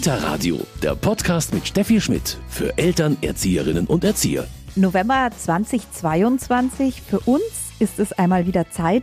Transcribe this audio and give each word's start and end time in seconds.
Kita 0.00 0.14
Radio, 0.14 0.58
der 0.82 0.94
Podcast 0.94 1.52
mit 1.52 1.68
Steffi 1.68 2.00
Schmidt 2.00 2.38
für 2.48 2.78
Eltern, 2.78 3.18
Erzieherinnen 3.20 3.86
und 3.86 4.02
Erzieher. 4.02 4.46
November 4.74 5.28
2022. 5.36 7.02
Für 7.02 7.20
uns 7.20 7.42
ist 7.80 7.98
es 7.98 8.14
einmal 8.14 8.46
wieder 8.46 8.70
Zeit, 8.70 9.02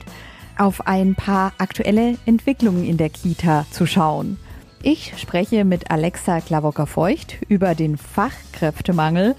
auf 0.57 0.87
ein 0.87 1.13
paar 1.13 1.53
aktuelle 1.59 2.17
Entwicklungen 2.25 2.83
in 2.83 2.97
der 2.97 3.11
Kita 3.11 3.67
zu 3.69 3.85
schauen. 3.85 4.39
Ich 4.81 5.13
spreche 5.19 5.65
mit 5.65 5.91
Alexa 5.91 6.41
Klawocker-Feucht 6.41 7.43
über 7.47 7.75
den 7.75 7.97
Fachkräftemangel 7.97 9.35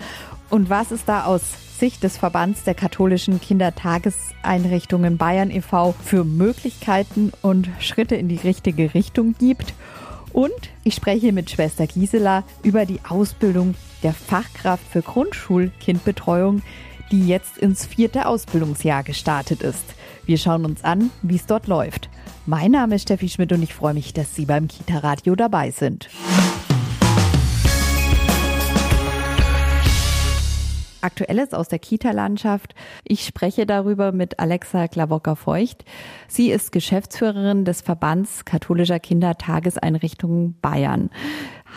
und 0.50 0.70
was 0.70 0.92
es 0.92 1.04
da 1.06 1.24
aus 1.24 1.42
Sicht 1.80 2.04
des 2.04 2.18
Verbands 2.18 2.62
der 2.62 2.74
katholischen 2.74 3.40
Kindertageseinrichtungen 3.40 5.16
Bayern 5.16 5.50
e.V. 5.50 5.96
für 6.04 6.22
Möglichkeiten 6.22 7.32
und 7.42 7.68
Schritte 7.80 8.14
in 8.14 8.28
die 8.28 8.36
richtige 8.36 8.94
Richtung 8.94 9.34
gibt. 9.40 9.74
Und 10.38 10.52
ich 10.84 10.94
spreche 10.94 11.32
mit 11.32 11.50
Schwester 11.50 11.88
Gisela 11.88 12.44
über 12.62 12.86
die 12.86 13.00
Ausbildung 13.08 13.74
der 14.04 14.12
Fachkraft 14.12 14.84
für 14.88 15.02
Grundschulkindbetreuung, 15.02 16.62
die 17.10 17.26
jetzt 17.26 17.58
ins 17.58 17.84
vierte 17.84 18.24
Ausbildungsjahr 18.24 19.02
gestartet 19.02 19.62
ist. 19.62 19.82
Wir 20.26 20.38
schauen 20.38 20.64
uns 20.64 20.84
an, 20.84 21.10
wie 21.22 21.34
es 21.34 21.46
dort 21.46 21.66
läuft. 21.66 22.08
Mein 22.46 22.70
Name 22.70 22.94
ist 22.94 23.02
Steffi 23.02 23.28
Schmidt 23.28 23.50
und 23.50 23.64
ich 23.64 23.74
freue 23.74 23.94
mich, 23.94 24.12
dass 24.12 24.36
Sie 24.36 24.46
beim 24.46 24.68
Kita 24.68 24.98
Radio 24.98 25.34
dabei 25.34 25.72
sind. 25.72 26.08
Aktuelles 31.08 31.54
aus 31.54 31.68
der 31.68 31.78
Kita-Landschaft. 31.78 32.74
Ich 33.02 33.24
spreche 33.24 33.64
darüber 33.64 34.12
mit 34.12 34.38
Alexa 34.38 34.88
Klawocker-Feucht. 34.88 35.86
Sie 36.28 36.50
ist 36.50 36.70
Geschäftsführerin 36.70 37.64
des 37.64 37.80
Verbands 37.80 38.44
katholischer 38.44 39.00
Kindertageseinrichtungen 39.00 40.58
Bayern. 40.60 41.08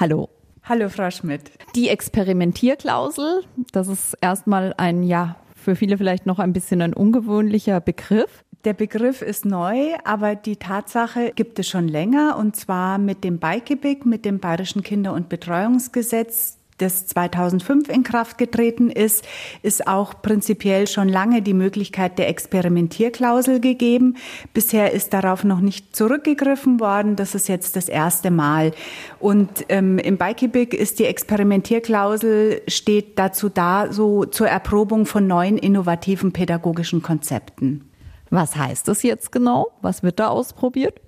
Hallo. 0.01 0.27
Hallo, 0.63 0.89
Frau 0.89 1.09
Schmidt. 1.09 1.49
Die 1.75 1.87
Experimentierklausel, 1.87 3.43
das 3.71 3.87
ist 3.87 4.17
erstmal 4.19 4.73
ein, 4.75 5.01
ja, 5.01 5.37
für 5.55 5.77
viele 5.77 5.97
vielleicht 5.97 6.25
noch 6.25 6.39
ein 6.39 6.51
bisschen 6.51 6.81
ein 6.81 6.93
ungewöhnlicher 6.93 7.79
Begriff. 7.79 8.43
Der 8.65 8.73
Begriff 8.73 9.21
ist 9.21 9.45
neu, 9.45 9.95
aber 10.03 10.35
die 10.35 10.57
Tatsache 10.57 11.31
gibt 11.33 11.57
es 11.57 11.69
schon 11.69 11.87
länger 11.87 12.35
und 12.37 12.57
zwar 12.57 12.97
mit 12.97 13.23
dem 13.23 13.39
BIKEBIG, 13.39 14.05
mit 14.05 14.25
dem 14.25 14.39
Bayerischen 14.39 14.83
Kinder- 14.83 15.13
und 15.13 15.29
Betreuungsgesetz 15.29 16.57
das 16.81 17.05
2005 17.07 17.89
in 17.89 18.03
Kraft 18.03 18.37
getreten 18.37 18.89
ist, 18.89 19.25
ist 19.61 19.87
auch 19.87 20.21
prinzipiell 20.21 20.87
schon 20.87 21.07
lange 21.09 21.41
die 21.41 21.53
Möglichkeit 21.53 22.17
der 22.17 22.29
Experimentierklausel 22.29 23.59
gegeben. 23.59 24.17
Bisher 24.53 24.91
ist 24.91 25.13
darauf 25.13 25.43
noch 25.43 25.59
nicht 25.59 25.95
zurückgegriffen 25.95 26.79
worden. 26.79 27.15
Das 27.15 27.35
ist 27.35 27.47
jetzt 27.47 27.75
das 27.75 27.87
erste 27.87 28.31
Mal. 28.31 28.71
Und 29.19 29.65
ähm, 29.69 29.97
im 29.99 30.17
Bikebig 30.17 30.73
ist 30.73 30.99
die 30.99 31.05
Experimentierklausel 31.05 32.61
steht 32.67 33.19
dazu 33.19 33.49
da, 33.49 33.91
so 33.91 34.25
zur 34.25 34.47
Erprobung 34.47 35.05
von 35.05 35.27
neuen 35.27 35.57
innovativen 35.57 36.31
pädagogischen 36.31 37.01
Konzepten. 37.01 37.89
Was 38.29 38.55
heißt 38.55 38.87
das 38.87 39.03
jetzt 39.03 39.31
genau? 39.31 39.71
Was 39.81 40.03
wird 40.03 40.19
da 40.19 40.29
ausprobiert? 40.29 40.99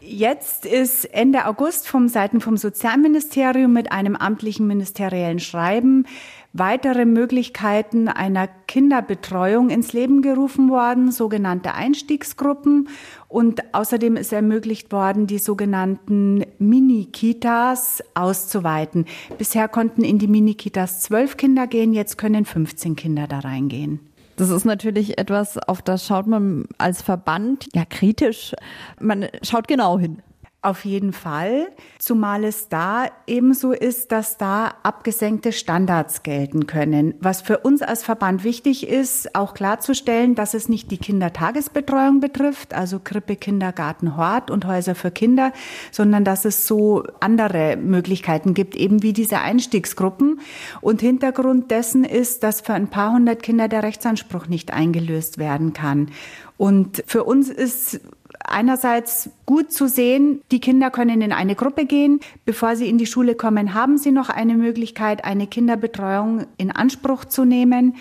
Jetzt 0.00 0.66
ist 0.66 1.04
Ende 1.06 1.46
August 1.46 1.88
vom 1.88 2.08
Seiten 2.08 2.40
vom 2.40 2.56
Sozialministerium 2.56 3.72
mit 3.72 3.92
einem 3.92 4.16
amtlichen 4.16 4.66
ministeriellen 4.66 5.40
Schreiben 5.40 6.06
weitere 6.54 7.04
Möglichkeiten 7.04 8.08
einer 8.08 8.46
Kinderbetreuung 8.46 9.70
ins 9.70 9.92
Leben 9.92 10.22
gerufen 10.22 10.70
worden, 10.70 11.10
sogenannte 11.10 11.74
Einstiegsgruppen. 11.74 12.88
Und 13.28 13.74
außerdem 13.74 14.16
ist 14.16 14.32
ermöglicht 14.32 14.92
worden, 14.92 15.26
die 15.26 15.38
sogenannten 15.38 16.44
Mini-Kitas 16.58 18.04
auszuweiten. 18.14 19.04
Bisher 19.36 19.66
konnten 19.66 20.04
in 20.04 20.18
die 20.20 20.28
Mini-Kitas 20.28 21.00
zwölf 21.00 21.36
Kinder 21.36 21.66
gehen, 21.66 21.92
jetzt 21.92 22.16
können 22.16 22.44
15 22.44 22.94
Kinder 22.94 23.26
da 23.26 23.40
reingehen. 23.40 23.98
Das 24.36 24.50
ist 24.50 24.64
natürlich 24.64 25.18
etwas, 25.18 25.58
auf 25.58 25.82
das 25.82 26.06
schaut 26.06 26.26
man 26.26 26.66
als 26.78 27.02
Verband 27.02 27.68
ja 27.72 27.84
kritisch. 27.84 28.54
Man 29.00 29.28
schaut 29.42 29.68
genau 29.68 29.98
hin. 29.98 30.22
Auf 30.64 30.86
jeden 30.86 31.12
Fall, 31.12 31.68
zumal 31.98 32.42
es 32.42 32.70
da 32.70 33.08
ebenso 33.26 33.72
ist, 33.72 34.12
dass 34.12 34.38
da 34.38 34.72
abgesenkte 34.82 35.52
Standards 35.52 36.22
gelten 36.22 36.66
können. 36.66 37.12
Was 37.20 37.42
für 37.42 37.58
uns 37.58 37.82
als 37.82 38.02
Verband 38.02 38.44
wichtig 38.44 38.88
ist, 38.88 39.34
auch 39.34 39.52
klarzustellen, 39.52 40.34
dass 40.34 40.54
es 40.54 40.70
nicht 40.70 40.90
die 40.90 40.96
Kindertagesbetreuung 40.96 42.20
betrifft, 42.20 42.72
also 42.72 42.98
Krippe, 42.98 43.36
Kindergarten, 43.36 44.16
Hort 44.16 44.50
und 44.50 44.66
Häuser 44.66 44.94
für 44.94 45.10
Kinder, 45.10 45.52
sondern 45.90 46.24
dass 46.24 46.46
es 46.46 46.66
so 46.66 47.04
andere 47.20 47.76
Möglichkeiten 47.76 48.54
gibt, 48.54 48.74
eben 48.74 49.02
wie 49.02 49.12
diese 49.12 49.40
Einstiegsgruppen. 49.40 50.40
Und 50.80 51.02
Hintergrund 51.02 51.70
dessen 51.72 52.04
ist, 52.04 52.42
dass 52.42 52.62
für 52.62 52.72
ein 52.72 52.88
paar 52.88 53.12
hundert 53.12 53.42
Kinder 53.42 53.68
der 53.68 53.82
Rechtsanspruch 53.82 54.46
nicht 54.46 54.72
eingelöst 54.72 55.36
werden 55.36 55.74
kann. 55.74 56.08
Und 56.56 57.02
für 57.06 57.24
uns 57.24 57.50
ist 57.50 58.00
einerseits 58.44 59.30
gut 59.46 59.72
zu 59.72 59.88
sehen, 59.88 60.42
die 60.50 60.60
Kinder 60.60 60.90
können 60.90 61.22
in 61.22 61.32
eine 61.32 61.54
Gruppe 61.54 61.86
gehen. 61.86 62.20
Bevor 62.44 62.76
sie 62.76 62.88
in 62.88 62.98
die 62.98 63.06
Schule 63.06 63.34
kommen, 63.34 63.74
haben 63.74 63.98
sie 63.98 64.12
noch 64.12 64.28
eine 64.28 64.54
Möglichkeit, 64.54 65.24
eine 65.24 65.46
Kinderbetreuung 65.46 66.46
in 66.56 66.70
Anspruch 66.70 67.24
zu 67.24 67.44
nehmen. 67.44 67.96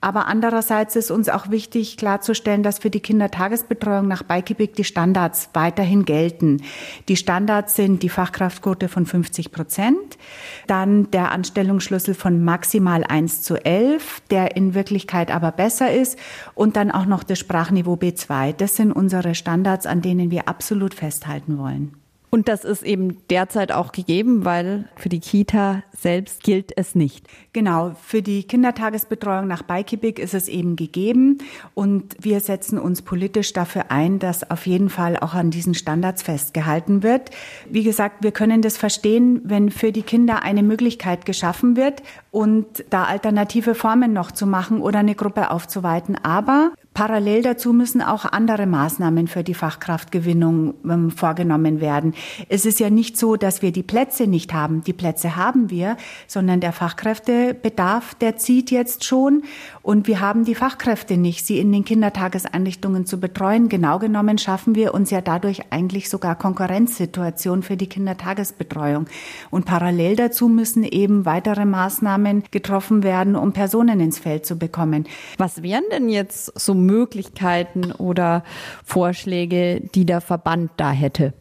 Aber 0.00 0.26
andererseits 0.26 0.94
ist 0.94 1.10
uns 1.10 1.28
auch 1.28 1.50
wichtig 1.50 1.96
klarzustellen, 1.96 2.62
dass 2.62 2.78
für 2.78 2.90
die 2.90 3.00
Kindertagesbetreuung 3.00 4.06
nach 4.06 4.22
Beikibik 4.22 4.74
die 4.76 4.84
Standards 4.84 5.50
weiterhin 5.54 6.04
gelten. 6.04 6.62
Die 7.08 7.16
Standards 7.16 7.76
sind 7.76 8.02
die 8.02 8.08
Fachkraftquote 8.08 8.88
von 8.88 9.06
50 9.06 9.52
Prozent, 9.52 10.18
dann 10.66 11.10
der 11.10 11.32
Anstellungsschlüssel 11.32 12.14
von 12.14 12.44
maximal 12.44 13.04
1 13.04 13.42
zu 13.42 13.56
11, 13.56 14.22
der 14.30 14.56
in 14.56 14.74
Wirklichkeit 14.74 15.30
aber 15.30 15.50
besser 15.50 15.92
ist, 15.92 16.18
und 16.54 16.76
dann 16.76 16.90
auch 16.90 17.06
noch 17.06 17.24
das 17.24 17.38
Sprachniveau 17.38 17.94
B2. 17.94 18.52
Das 18.52 18.76
sind 18.76 18.92
unsere 18.92 19.34
Standards, 19.34 19.86
an 19.86 20.02
denen 20.02 20.30
wir 20.30 20.48
absolut 20.48 20.94
festhalten 20.94 21.58
wollen. 21.58 22.05
Und 22.36 22.48
das 22.48 22.66
ist 22.66 22.82
eben 22.82 23.16
derzeit 23.30 23.72
auch 23.72 23.92
gegeben, 23.92 24.44
weil 24.44 24.90
für 24.96 25.08
die 25.08 25.20
Kita 25.20 25.82
selbst 25.98 26.42
gilt 26.42 26.70
es 26.76 26.94
nicht. 26.94 27.26
Genau, 27.54 27.96
für 28.02 28.20
die 28.20 28.42
Kindertagesbetreuung 28.42 29.46
nach 29.46 29.62
Beikibik 29.62 30.18
ist 30.18 30.34
es 30.34 30.46
eben 30.46 30.76
gegeben 30.76 31.38
und 31.72 32.14
wir 32.20 32.40
setzen 32.40 32.78
uns 32.78 33.00
politisch 33.00 33.54
dafür 33.54 33.90
ein, 33.90 34.18
dass 34.18 34.50
auf 34.50 34.66
jeden 34.66 34.90
Fall 34.90 35.16
auch 35.16 35.32
an 35.32 35.50
diesen 35.50 35.72
Standards 35.72 36.22
festgehalten 36.22 37.02
wird. 37.02 37.30
Wie 37.70 37.84
gesagt, 37.84 38.22
wir 38.22 38.32
können 38.32 38.60
das 38.60 38.76
verstehen, 38.76 39.40
wenn 39.44 39.70
für 39.70 39.90
die 39.90 40.02
Kinder 40.02 40.42
eine 40.42 40.62
Möglichkeit 40.62 41.24
geschaffen 41.24 41.74
wird 41.74 42.02
und 42.32 42.84
da 42.90 43.04
alternative 43.04 43.74
Formen 43.74 44.12
noch 44.12 44.30
zu 44.30 44.46
machen 44.46 44.82
oder 44.82 44.98
eine 44.98 45.14
Gruppe 45.14 45.50
aufzuweiten. 45.50 46.22
Aber 46.22 46.72
Parallel 46.96 47.42
dazu 47.42 47.74
müssen 47.74 48.00
auch 48.00 48.24
andere 48.24 48.64
Maßnahmen 48.64 49.28
für 49.28 49.44
die 49.44 49.52
Fachkraftgewinnung 49.52 50.72
ähm, 50.82 51.10
vorgenommen 51.10 51.82
werden. 51.82 52.14
Es 52.48 52.64
ist 52.64 52.80
ja 52.80 52.88
nicht 52.88 53.18
so, 53.18 53.36
dass 53.36 53.60
wir 53.60 53.70
die 53.70 53.82
Plätze 53.82 54.26
nicht 54.26 54.54
haben. 54.54 54.82
Die 54.82 54.94
Plätze 54.94 55.36
haben 55.36 55.68
wir, 55.68 55.98
sondern 56.26 56.60
der 56.60 56.72
Fachkräftebedarf, 56.72 58.14
der 58.14 58.38
zieht 58.38 58.70
jetzt 58.70 59.04
schon. 59.04 59.42
Und 59.86 60.08
wir 60.08 60.20
haben 60.20 60.44
die 60.44 60.56
Fachkräfte 60.56 61.16
nicht, 61.16 61.46
sie 61.46 61.60
in 61.60 61.70
den 61.70 61.84
Kindertageseinrichtungen 61.84 63.06
zu 63.06 63.20
betreuen. 63.20 63.68
Genau 63.68 64.00
genommen 64.00 64.36
schaffen 64.36 64.74
wir 64.74 64.92
uns 64.94 65.12
ja 65.12 65.20
dadurch 65.20 65.70
eigentlich 65.70 66.08
sogar 66.08 66.34
Konkurrenzsituation 66.34 67.62
für 67.62 67.76
die 67.76 67.86
Kindertagesbetreuung. 67.86 69.06
Und 69.48 69.64
parallel 69.64 70.16
dazu 70.16 70.48
müssen 70.48 70.82
eben 70.82 71.24
weitere 71.24 71.64
Maßnahmen 71.64 72.42
getroffen 72.50 73.04
werden, 73.04 73.36
um 73.36 73.52
Personen 73.52 74.00
ins 74.00 74.18
Feld 74.18 74.44
zu 74.44 74.58
bekommen. 74.58 75.06
Was 75.38 75.62
wären 75.62 75.84
denn 75.92 76.08
jetzt 76.08 76.58
so 76.58 76.74
Möglichkeiten 76.74 77.92
oder 77.92 78.42
Vorschläge, 78.84 79.82
die 79.94 80.04
der 80.04 80.20
Verband 80.20 80.72
da 80.78 80.90
hätte? 80.90 81.32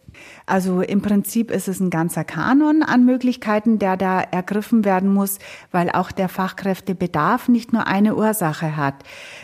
Also 0.47 0.81
im 0.81 1.01
Prinzip 1.01 1.49
ist 1.49 1.67
es 1.67 1.79
ein 1.79 1.89
ganzer 1.89 2.23
Kanon 2.23 2.83
an 2.83 3.03
Möglichkeiten, 3.03 3.79
der 3.79 3.97
da 3.97 4.21
ergriffen 4.21 4.85
werden 4.85 5.11
muss, 5.11 5.39
weil 5.71 5.89
auch 5.89 6.11
der 6.11 6.29
Fachkräftebedarf 6.29 7.47
nicht 7.47 7.73
nur 7.73 7.87
eine 7.87 8.15
Ursache 8.15 8.77
hat. 8.77 8.95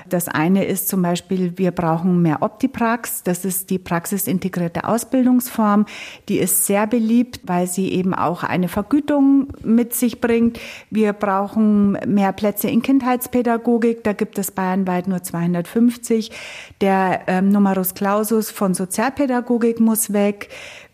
Das 0.07 0.27
eine 0.27 0.65
ist 0.65 0.88
zum 0.89 1.01
Beispiel, 1.01 1.57
wir 1.57 1.71
brauchen 1.71 2.21
mehr 2.21 2.44
Optiprax. 2.44 3.24
Das 3.24 3.45
ist 3.45 3.71
die 3.71 3.80
praxisintegrierte 3.80 4.83
Ausbildungsform. 4.83 5.86
Die 6.30 6.38
ist 6.38 6.68
sehr 6.68 6.86
beliebt, 6.86 7.42
weil 7.45 7.65
sie 7.65 7.92
eben 7.92 8.13
auch 8.13 8.44
eine 8.44 8.68
Vergütung 8.68 9.47
mit 9.63 9.95
sich 9.95 10.21
bringt. 10.21 10.59
Wir 10.92 11.13
brauchen 11.13 11.94
mehr 12.06 12.31
Plätze 12.31 12.69
in 12.69 12.83
Kindheitspädagogik. 12.83 14.04
Da 14.04 14.13
gibt 14.13 14.38
es 14.38 14.51
bayernweit 14.51 15.07
nur 15.07 15.24
250. 15.24 16.31
Der 16.80 17.21
ähm, 17.25 17.50
Numerus 17.50 17.95
Clausus 17.95 18.51
von 18.51 18.75
Sozialpädagogik 18.75 19.80
muss 19.80 20.13
weg. 20.13 20.50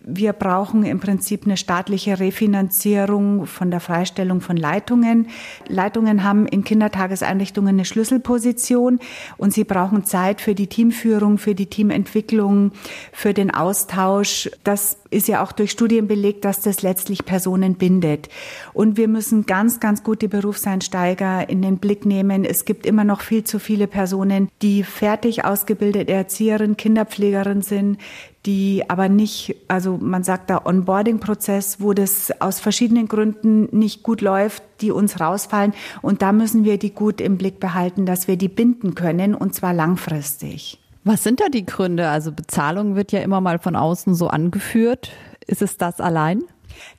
Wir 0.09 0.31
brauchen 0.31 0.86
im 0.86 1.01
Prinzip 1.01 1.44
eine 1.44 1.57
staatliche 1.57 2.18
Refinanzierung 2.18 3.45
von 3.45 3.69
der 3.71 3.81
Freistellung 3.81 4.39
von 4.39 4.56
Leitungen. 4.56 5.27
Leitungen 5.68 6.24
haben 6.24 6.45
in 6.48 6.63
Kindertageseinrichtungen 6.63 7.75
eine 7.75 7.83
Schlüsselposition 7.83 9.01
und 9.36 9.54
sie 9.54 9.65
brauchen 9.65 10.06
Zeit 10.06 10.39
für 10.39 10.56
die 10.56 10.68
Teamführung, 10.68 11.38
für 11.38 11.56
die 11.56 11.65
Teamentwicklung, 11.65 12.71
für 13.12 13.33
den 13.33 13.54
Austausch. 13.54 14.50
Das 14.63 14.98
ist 15.09 15.27
ja 15.27 15.44
auch 15.44 15.51
durch 15.51 15.71
Studien 15.71 16.07
belegt, 16.07 16.45
dass 16.45 16.62
das 16.62 16.83
letztlich 16.83 17.25
Personen 17.25 17.75
bindet. 17.75 18.30
Und 18.71 18.95
wir 18.95 19.10
müssen 19.10 19.45
ganz, 19.45 19.81
ganz 19.81 20.03
gut 20.03 20.21
die 20.21 20.30
Berufseinsteiger 20.30 21.50
in 21.50 21.62
den 21.62 21.80
Blick 21.80 22.06
nehmen. 22.06 22.45
Es 22.45 22.63
gibt 22.63 22.86
immer 22.86 23.03
noch 23.03 23.19
viel 23.19 23.44
zu 23.44 23.60
viele 23.60 23.88
Personen, 23.88 24.48
die 24.62 24.83
fertig 24.83 25.44
ausgebildete 25.44 26.13
Erzieherin, 26.13 26.77
Kinderpflegerin 26.77 27.62
sind, 27.62 27.98
die 28.47 28.89
aber 28.89 29.09
nicht, 29.09 29.55
also 29.67 29.97
man 29.97 30.23
sagt 30.23 30.49
da 30.49 30.65
Onboarding-Prozess, 30.65 31.81
wo 31.81 31.94
das 31.94 32.31
aus 32.41 32.59
verschiedenen 32.59 33.07
Gründen 33.07 33.67
nicht 33.77 34.01
gut 34.01 34.21
läuft, 34.21 34.63
die 34.81 34.91
uns 34.91 35.19
rausfallen. 35.19 35.73
Und 36.01 36.21
da 36.21 36.31
müssen 36.31 36.63
wir 36.63 36.79
die 36.79 36.94
gut 36.94 37.21
im 37.21 37.38
Blick 37.38 37.59
behalten, 37.59 38.05
dass 38.05 38.27
wir 38.27 38.38
die 38.38 38.47
binden 38.47 38.95
können 38.95 39.35
und 39.35 39.53
zwar 39.53 39.73
langfristig. 39.73 40.79
Was 41.03 41.23
sind 41.23 41.41
da 41.41 41.49
die 41.49 41.65
Gründe? 41.65 42.09
Also 42.09 42.31
Bezahlung 42.31 42.95
wird 42.95 43.11
ja 43.11 43.19
immer 43.19 43.41
mal 43.41 43.59
von 43.59 43.75
außen 43.75 44.15
so 44.15 44.27
angeführt. 44.27 45.11
Ist 45.45 45.61
es 45.61 45.77
das 45.77 46.00
allein? 46.00 46.43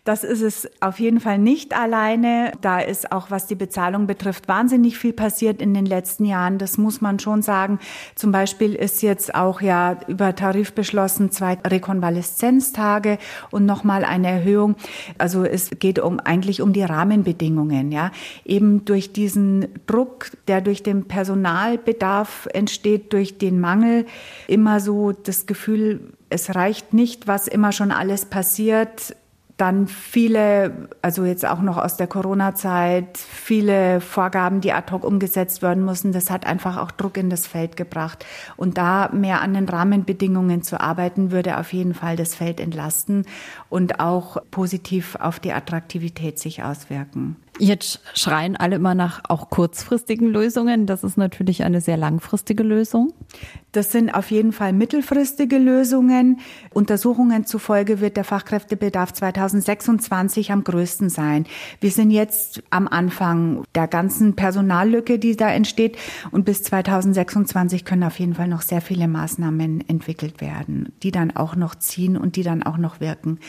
Das 0.04 0.24
ist 0.24 0.42
es 0.42 0.70
auf 0.80 1.00
jeden 1.00 1.20
Fall 1.20 1.38
nicht 1.38 1.76
alleine. 1.76 2.52
Da 2.60 2.80
ist 2.80 3.12
auch, 3.12 3.30
was 3.30 3.46
die 3.46 3.54
Bezahlung 3.54 4.06
betrifft, 4.06 4.48
wahnsinnig 4.48 4.98
viel 4.98 5.12
passiert 5.12 5.60
in 5.60 5.74
den 5.74 5.86
letzten 5.86 6.24
Jahren. 6.24 6.58
Das 6.58 6.78
muss 6.78 7.00
man 7.00 7.18
schon 7.18 7.42
sagen. 7.42 7.78
Zum 8.14 8.32
Beispiel 8.32 8.74
ist 8.74 9.02
jetzt 9.02 9.34
auch 9.34 9.60
ja 9.60 9.98
über 10.06 10.34
Tarif 10.34 10.72
beschlossen, 10.72 11.30
zwei 11.30 11.58
Rekonvaleszenztage 11.66 13.18
und 13.50 13.66
nochmal 13.66 14.04
eine 14.04 14.28
Erhöhung. 14.28 14.76
Also 15.18 15.44
es 15.44 15.70
geht 15.78 15.98
um, 15.98 16.20
eigentlich 16.20 16.62
um 16.62 16.72
die 16.72 16.82
Rahmenbedingungen, 16.82 17.92
ja. 17.92 18.10
Eben 18.44 18.84
durch 18.84 19.12
diesen 19.12 19.68
Druck, 19.86 20.30
der 20.46 20.60
durch 20.60 20.82
den 20.82 21.04
Personalbedarf 21.04 22.48
entsteht, 22.52 23.12
durch 23.12 23.38
den 23.38 23.60
Mangel, 23.60 24.06
immer 24.46 24.80
so 24.80 25.12
das 25.12 25.46
Gefühl, 25.46 26.12
es 26.30 26.54
reicht 26.54 26.92
nicht, 26.92 27.26
was 27.26 27.48
immer 27.48 27.72
schon 27.72 27.90
alles 27.90 28.26
passiert 28.26 29.14
dann 29.58 29.88
viele, 29.88 30.88
also 31.02 31.24
jetzt 31.24 31.44
auch 31.44 31.60
noch 31.60 31.76
aus 31.76 31.96
der 31.96 32.06
Corona-Zeit, 32.06 33.18
viele 33.18 34.00
Vorgaben, 34.00 34.60
die 34.60 34.72
ad 34.72 34.92
hoc 34.92 35.04
umgesetzt 35.04 35.62
werden 35.62 35.84
müssen. 35.84 36.12
Das 36.12 36.30
hat 36.30 36.46
einfach 36.46 36.76
auch 36.76 36.92
Druck 36.92 37.16
in 37.16 37.28
das 37.28 37.48
Feld 37.48 37.76
gebracht. 37.76 38.24
Und 38.56 38.78
da 38.78 39.10
mehr 39.12 39.42
an 39.42 39.54
den 39.54 39.68
Rahmenbedingungen 39.68 40.62
zu 40.62 40.80
arbeiten, 40.80 41.32
würde 41.32 41.58
auf 41.58 41.72
jeden 41.72 41.94
Fall 41.94 42.14
das 42.14 42.36
Feld 42.36 42.60
entlasten 42.60 43.26
und 43.68 43.98
auch 43.98 44.36
positiv 44.52 45.16
auf 45.16 45.40
die 45.40 45.52
Attraktivität 45.52 46.38
sich 46.38 46.62
auswirken. 46.62 47.36
Jetzt 47.60 48.00
schreien 48.14 48.56
alle 48.56 48.76
immer 48.76 48.94
nach 48.94 49.22
auch 49.28 49.50
kurzfristigen 49.50 50.28
Lösungen. 50.28 50.86
Das 50.86 51.02
ist 51.02 51.18
natürlich 51.18 51.64
eine 51.64 51.80
sehr 51.80 51.96
langfristige 51.96 52.62
Lösung. 52.62 53.12
Das 53.72 53.90
sind 53.90 54.14
auf 54.14 54.30
jeden 54.30 54.52
Fall 54.52 54.72
mittelfristige 54.72 55.58
Lösungen. 55.58 56.38
Untersuchungen 56.72 57.46
zufolge 57.46 58.00
wird 58.00 58.16
der 58.16 58.24
Fachkräftebedarf 58.24 59.12
2026 59.12 60.52
am 60.52 60.62
größten 60.62 61.10
sein. 61.10 61.46
Wir 61.80 61.90
sind 61.90 62.12
jetzt 62.12 62.62
am 62.70 62.86
Anfang 62.86 63.64
der 63.74 63.88
ganzen 63.88 64.36
Personallücke, 64.36 65.18
die 65.18 65.36
da 65.36 65.50
entsteht. 65.50 65.98
Und 66.30 66.44
bis 66.44 66.62
2026 66.62 67.84
können 67.84 68.04
auf 68.04 68.18
jeden 68.20 68.34
Fall 68.34 68.48
noch 68.48 68.62
sehr 68.62 68.80
viele 68.80 69.08
Maßnahmen 69.08 69.88
entwickelt 69.88 70.40
werden, 70.40 70.92
die 71.02 71.10
dann 71.10 71.34
auch 71.34 71.56
noch 71.56 71.74
ziehen 71.74 72.16
und 72.16 72.36
die 72.36 72.44
dann 72.44 72.62
auch 72.62 72.78
noch 72.78 73.00
wirken. 73.00 73.40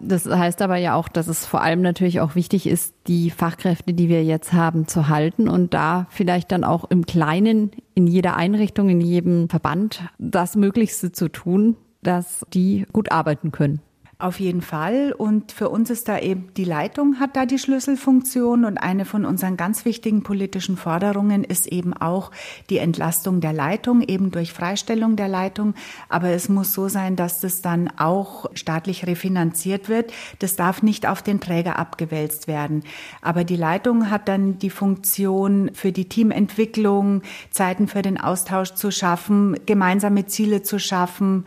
Das 0.00 0.26
heißt 0.26 0.60
aber 0.60 0.76
ja 0.76 0.94
auch, 0.94 1.08
dass 1.08 1.28
es 1.28 1.46
vor 1.46 1.62
allem 1.62 1.80
natürlich 1.80 2.20
auch 2.20 2.34
wichtig 2.34 2.66
ist, 2.66 2.94
die 3.06 3.30
Fachkräfte, 3.30 3.94
die 3.94 4.08
wir 4.08 4.24
jetzt 4.24 4.52
haben, 4.52 4.86
zu 4.86 5.08
halten 5.08 5.48
und 5.48 5.72
da 5.72 6.06
vielleicht 6.10 6.52
dann 6.52 6.64
auch 6.64 6.90
im 6.90 7.06
Kleinen, 7.06 7.70
in 7.94 8.06
jeder 8.06 8.36
Einrichtung, 8.36 8.88
in 8.88 9.00
jedem 9.00 9.48
Verband 9.48 10.02
das 10.18 10.56
Möglichste 10.56 11.12
zu 11.12 11.28
tun, 11.28 11.76
dass 12.02 12.44
die 12.52 12.86
gut 12.92 13.12
arbeiten 13.12 13.52
können. 13.52 13.80
Auf 14.24 14.40
jeden 14.40 14.62
Fall. 14.62 15.12
Und 15.12 15.52
für 15.52 15.68
uns 15.68 15.90
ist 15.90 16.08
da 16.08 16.18
eben 16.18 16.48
die 16.56 16.64
Leitung 16.64 17.20
hat 17.20 17.36
da 17.36 17.44
die 17.44 17.58
Schlüsselfunktion. 17.58 18.64
Und 18.64 18.78
eine 18.78 19.04
von 19.04 19.26
unseren 19.26 19.58
ganz 19.58 19.84
wichtigen 19.84 20.22
politischen 20.22 20.78
Forderungen 20.78 21.44
ist 21.44 21.66
eben 21.66 21.92
auch 21.92 22.30
die 22.70 22.78
Entlastung 22.78 23.42
der 23.42 23.52
Leitung, 23.52 24.00
eben 24.00 24.30
durch 24.30 24.54
Freistellung 24.54 25.16
der 25.16 25.28
Leitung. 25.28 25.74
Aber 26.08 26.30
es 26.30 26.48
muss 26.48 26.72
so 26.72 26.88
sein, 26.88 27.16
dass 27.16 27.40
das 27.40 27.60
dann 27.60 27.90
auch 27.98 28.46
staatlich 28.54 29.06
refinanziert 29.06 29.90
wird. 29.90 30.10
Das 30.38 30.56
darf 30.56 30.82
nicht 30.82 31.06
auf 31.06 31.20
den 31.20 31.40
Träger 31.40 31.78
abgewälzt 31.78 32.48
werden. 32.48 32.82
Aber 33.20 33.44
die 33.44 33.56
Leitung 33.56 34.08
hat 34.08 34.26
dann 34.28 34.58
die 34.58 34.70
Funktion 34.70 35.70
für 35.74 35.92
die 35.92 36.08
Teamentwicklung, 36.08 37.20
Zeiten 37.50 37.88
für 37.88 38.00
den 38.00 38.18
Austausch 38.18 38.72
zu 38.72 38.90
schaffen, 38.90 39.58
gemeinsame 39.66 40.24
Ziele 40.24 40.62
zu 40.62 40.78
schaffen, 40.78 41.44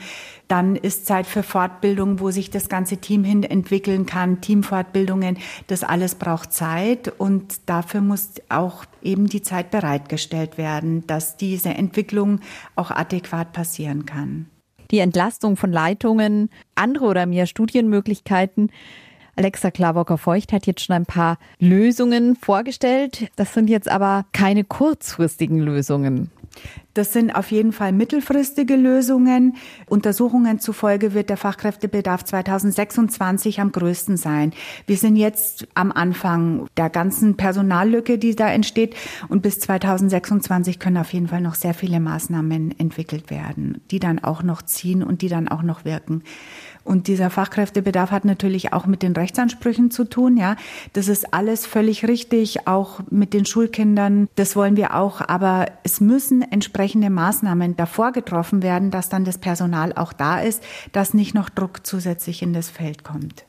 dann 0.48 0.76
ist 0.76 1.06
Zeit 1.06 1.26
für 1.26 1.44
Fortbildung, 1.44 2.20
wo 2.20 2.32
sich 2.32 2.50
das 2.50 2.70
ganze 2.70 2.98
Team 2.98 3.24
hin 3.24 3.44
entwickeln 3.44 4.06
kann, 4.06 4.42
Teamfortbildungen. 4.42 5.38
Das 5.68 5.84
alles 5.84 6.16
braucht 6.16 6.54
Zeit 6.54 7.12
und 7.18 7.62
dafür 7.66 8.02
muss 8.02 8.36
auch 8.50 8.86
eben 9.02 9.28
die 9.28 9.42
Zeit 9.42 9.72
bereitgestellt 9.72 10.58
werden, 10.58 11.06
dass 11.08 11.38
diese 11.38 11.70
Entwicklung 11.70 12.40
auch 12.76 12.92
adäquat 12.92 13.52
passieren 13.54 14.06
kann. 14.06 14.48
Die 14.92 15.00
Entlastung 15.00 15.58
von 15.58 15.72
Leitungen, 15.72 16.50
andere 16.76 17.06
oder 17.06 17.26
mehr 17.26 17.46
Studienmöglichkeiten. 17.46 18.72
Alexa 19.36 19.70
Klawocker-Feucht 19.70 20.52
hat 20.52 20.66
jetzt 20.66 20.84
schon 20.84 20.96
ein 20.96 21.06
paar 21.06 21.38
Lösungen 21.60 22.36
vorgestellt. 22.36 23.30
Das 23.36 23.54
sind 23.54 23.70
jetzt 23.70 23.90
aber 23.90 24.26
keine 24.32 24.64
kurzfristigen 24.64 25.60
Lösungen. 25.60 26.32
Das 26.94 27.14
sind 27.14 27.36
auf 27.36 27.52
jeden 27.52 27.74
Fall 27.74 27.92
mittelfristige 27.92 28.76
Lösungen. 28.76 29.56
Untersuchungen 29.88 30.60
zufolge 30.60 31.14
wird 31.14 31.30
der 31.30 31.38
Fachkräftebedarf 31.38 32.26
2026 32.26 33.62
am 33.62 33.72
größten 33.72 34.18
sein. 34.18 34.52
Wir 34.88 34.98
sind 34.98 35.16
jetzt 35.16 35.68
am 35.76 35.92
Anfang 35.92 36.68
der 36.76 36.90
ganzen 36.90 37.38
Personallücke, 37.38 38.18
die 38.18 38.36
da 38.36 38.50
entsteht. 38.50 38.96
Und 39.30 39.44
bis 39.44 39.60
2026 39.60 40.80
können 40.80 40.98
auf 40.98 41.14
jeden 41.14 41.28
Fall 41.28 41.42
noch 41.42 41.56
sehr 41.56 41.76
viele 41.76 42.00
Maßnahmen 42.00 42.80
entwickelt 42.80 43.30
werden, 43.30 43.82
die 43.92 44.00
dann 44.00 44.18
auch 44.18 44.42
noch 44.42 44.64
ziehen 44.64 45.04
und 45.04 45.22
die 45.22 45.30
dann 45.30 45.48
auch 45.48 45.62
noch 45.62 45.86
wirken. 45.86 46.24
Und 46.88 47.08
dieser 47.08 47.30
Fachkräftebedarf 47.30 48.12
hat 48.12 48.24
natürlich 48.24 48.72
auch 48.72 48.86
mit 48.86 49.04
den 49.04 49.12
Rechtsansprüchen 49.12 49.92
zu 49.92 50.06
tun, 50.06 50.38
ja. 50.38 50.56
Das 50.94 51.10
ist 51.10 51.34
alles 51.34 51.66
völlig 51.66 52.08
richtig, 52.08 52.66
auch 52.66 53.02
mit 53.10 53.34
den 53.34 53.46
Schulkindern. 53.46 54.30
Das 54.36 54.56
wollen 54.56 54.78
wir 54.78 54.96
auch. 54.96 55.20
Aber 55.28 55.66
es 55.84 56.00
müssen 56.00 56.42
entsprechende 56.42 57.10
Maßnahmen 57.10 57.76
davor 57.76 58.14
getroffen 58.14 58.64
werden, 58.64 58.90
dass 58.90 59.10
dann 59.10 59.26
das 59.26 59.38
Personal 59.38 59.92
auch 59.94 60.14
da 60.14 60.40
ist, 60.40 60.64
dass 60.94 61.14
nicht 61.14 61.36
noch 61.36 61.50
Druck 61.50 61.86
zusätzlich 61.86 62.42
in 62.42 62.54
das 62.54 62.70
Feld 62.70 63.04
kommt. 63.04 63.44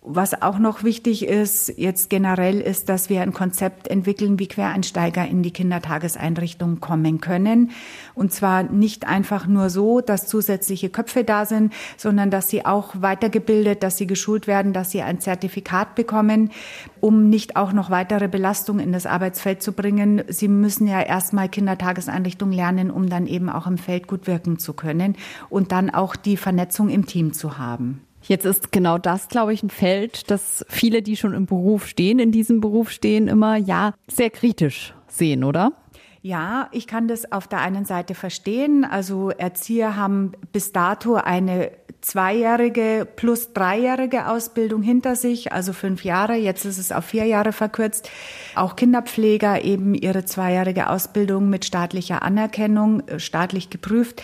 Was 0.00 0.42
auch 0.42 0.60
noch 0.60 0.84
wichtig 0.84 1.26
ist, 1.26 1.76
jetzt 1.76 2.08
generell 2.08 2.60
ist, 2.60 2.88
dass 2.88 3.10
wir 3.10 3.20
ein 3.20 3.32
Konzept 3.32 3.88
entwickeln, 3.88 4.38
wie 4.38 4.46
Quereinsteiger 4.46 5.26
in 5.26 5.42
die 5.42 5.50
Kindertageseinrichtung 5.50 6.78
kommen 6.78 7.20
können. 7.20 7.72
Und 8.14 8.32
zwar 8.32 8.62
nicht 8.62 9.08
einfach 9.08 9.48
nur 9.48 9.70
so, 9.70 10.00
dass 10.00 10.28
zusätzliche 10.28 10.88
Köpfe 10.88 11.24
da 11.24 11.46
sind, 11.46 11.72
sondern 11.96 12.30
dass 12.30 12.48
sie 12.48 12.64
auch 12.64 12.94
weitergebildet, 13.00 13.82
dass 13.82 13.96
sie 13.96 14.06
geschult 14.06 14.46
werden, 14.46 14.72
dass 14.72 14.92
sie 14.92 15.02
ein 15.02 15.18
Zertifikat 15.18 15.96
bekommen, 15.96 16.52
um 17.00 17.28
nicht 17.28 17.56
auch 17.56 17.72
noch 17.72 17.90
weitere 17.90 18.28
Belastungen 18.28 18.86
in 18.86 18.92
das 18.92 19.04
Arbeitsfeld 19.04 19.64
zu 19.64 19.72
bringen. 19.72 20.22
Sie 20.28 20.48
müssen 20.48 20.86
ja 20.86 21.02
erstmal 21.02 21.48
Kindertageseinrichtung 21.48 22.52
lernen, 22.52 22.92
um 22.92 23.10
dann 23.10 23.26
eben 23.26 23.50
auch 23.50 23.66
im 23.66 23.78
Feld 23.78 24.06
gut 24.06 24.28
wirken 24.28 24.60
zu 24.60 24.74
können 24.74 25.16
und 25.50 25.72
dann 25.72 25.90
auch 25.90 26.14
die 26.14 26.36
Vernetzung 26.36 26.88
im 26.88 27.04
Team 27.04 27.32
zu 27.32 27.58
haben. 27.58 28.07
Jetzt 28.28 28.44
ist 28.44 28.72
genau 28.72 28.98
das, 28.98 29.28
glaube 29.28 29.54
ich, 29.54 29.62
ein 29.62 29.70
Feld, 29.70 30.30
das 30.30 30.64
viele, 30.68 31.00
die 31.00 31.16
schon 31.16 31.32
im 31.32 31.46
Beruf 31.46 31.86
stehen, 31.86 32.18
in 32.18 32.30
diesem 32.30 32.60
Beruf 32.60 32.90
stehen, 32.90 33.26
immer 33.26 33.56
ja 33.56 33.94
sehr 34.06 34.28
kritisch 34.28 34.94
sehen, 35.06 35.44
oder? 35.44 35.72
Ja, 36.20 36.68
ich 36.72 36.86
kann 36.86 37.08
das 37.08 37.32
auf 37.32 37.48
der 37.48 37.60
einen 37.60 37.86
Seite 37.86 38.14
verstehen. 38.14 38.84
Also 38.84 39.30
Erzieher 39.30 39.96
haben 39.96 40.32
bis 40.52 40.72
dato 40.72 41.14
eine 41.14 41.70
zweijährige 42.00 43.08
plus 43.16 43.54
dreijährige 43.54 44.28
Ausbildung 44.28 44.82
hinter 44.82 45.16
sich, 45.16 45.52
also 45.52 45.72
fünf 45.72 46.04
Jahre. 46.04 46.34
Jetzt 46.34 46.64
ist 46.64 46.78
es 46.78 46.92
auf 46.92 47.06
vier 47.06 47.24
Jahre 47.24 47.52
verkürzt. 47.52 48.10
Auch 48.54 48.76
Kinderpfleger 48.76 49.64
eben 49.64 49.94
ihre 49.94 50.24
zweijährige 50.24 50.90
Ausbildung 50.90 51.48
mit 51.48 51.64
staatlicher 51.64 52.22
Anerkennung, 52.22 53.06
äh, 53.08 53.18
staatlich 53.18 53.70
geprüft 53.70 54.22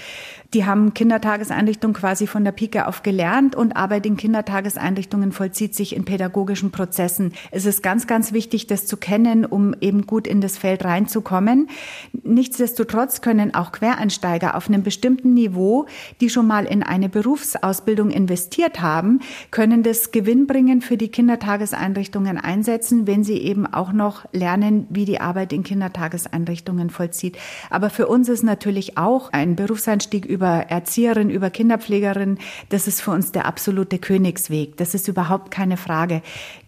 Die 0.55 0.65
haben 0.65 0.95
Kindertageseinrichtungen 0.95 1.97
quasi 1.97 2.29
von 2.29 2.45
der 2.45 2.53
Pike 2.53 2.87
auf 2.87 3.03
gelernt 3.03 3.57
und 3.57 3.77
Arbeit 3.77 4.07
in 4.07 4.17
Kindertageseinrichtungen 4.17 5.33
vollzieht 5.33 5.75
sich 5.75 5.97
in 5.97 6.05
pädagogischen 6.05 6.71
Prozessen. 6.71 7.33
Es 7.51 7.67
ist 7.67 7.83
ganz, 7.83 8.07
ganz 8.07 8.33
wichtig, 8.33 8.69
das 8.69 8.87
zu 8.87 8.97
kennen, 8.97 9.45
um 9.45 9.75
eben 9.81 10.07
gut 10.07 10.29
in 10.29 10.41
das 10.41 10.57
Feld 10.57 10.85
reinzukommen. 10.85 11.69
Nichtsdestotrotz 12.23 13.21
können 13.21 13.53
auch 13.53 13.73
Quereinsteiger 13.73 14.55
auf 14.55 14.69
einem 14.69 14.85
bestimmten 14.85 15.35
Niveau, 15.35 15.87
die 16.21 16.31
schon 16.31 16.47
mal 16.47 16.67
in 16.67 16.85
eine 16.85 17.09
Berufsausbildung 17.09 18.11
investiert 18.11 18.81
haben, 18.81 19.19
können 19.51 19.83
das 19.83 20.13
Gewinnbringen 20.13 20.83
für 20.83 20.97
die 20.97 21.09
Kindertageseinrichtungen 21.09 22.39
einsetzen, 22.39 23.09
wenn 23.09 23.25
sie 23.25 23.39
eben 23.39 23.67
auch 23.67 23.93
noch 23.93 24.25
lernen, 24.33 24.87
wie 24.89 25.05
die 25.05 25.21
Arbeit 25.21 25.53
in 25.53 25.65
Kindertageseinrichtungen 25.65 26.91
vollzieht. 26.91 27.39
Aber 27.71 27.91
für 27.91 28.07
uns 28.07 28.29
ist 28.29 28.45
natürlich 28.45 28.97
auch 28.97 29.33
ein 29.33 29.57
Berufseinstieg 29.57 30.27
über 30.45 30.67
Erzieherin, 30.69 31.31
über 31.31 31.49
Kinderpflegerin, 31.49 32.37
das 32.69 32.87
ist 32.87 33.01
für 33.01 33.13
uns 33.13 33.33
der 33.33 33.47
absolute 33.47 33.99
Königsweg. 33.99 34.77
Das 34.77 34.93
ist 34.93 35.09
überhaupt 35.09 35.51
keine 35.51 35.79
Frage. 35.79 36.21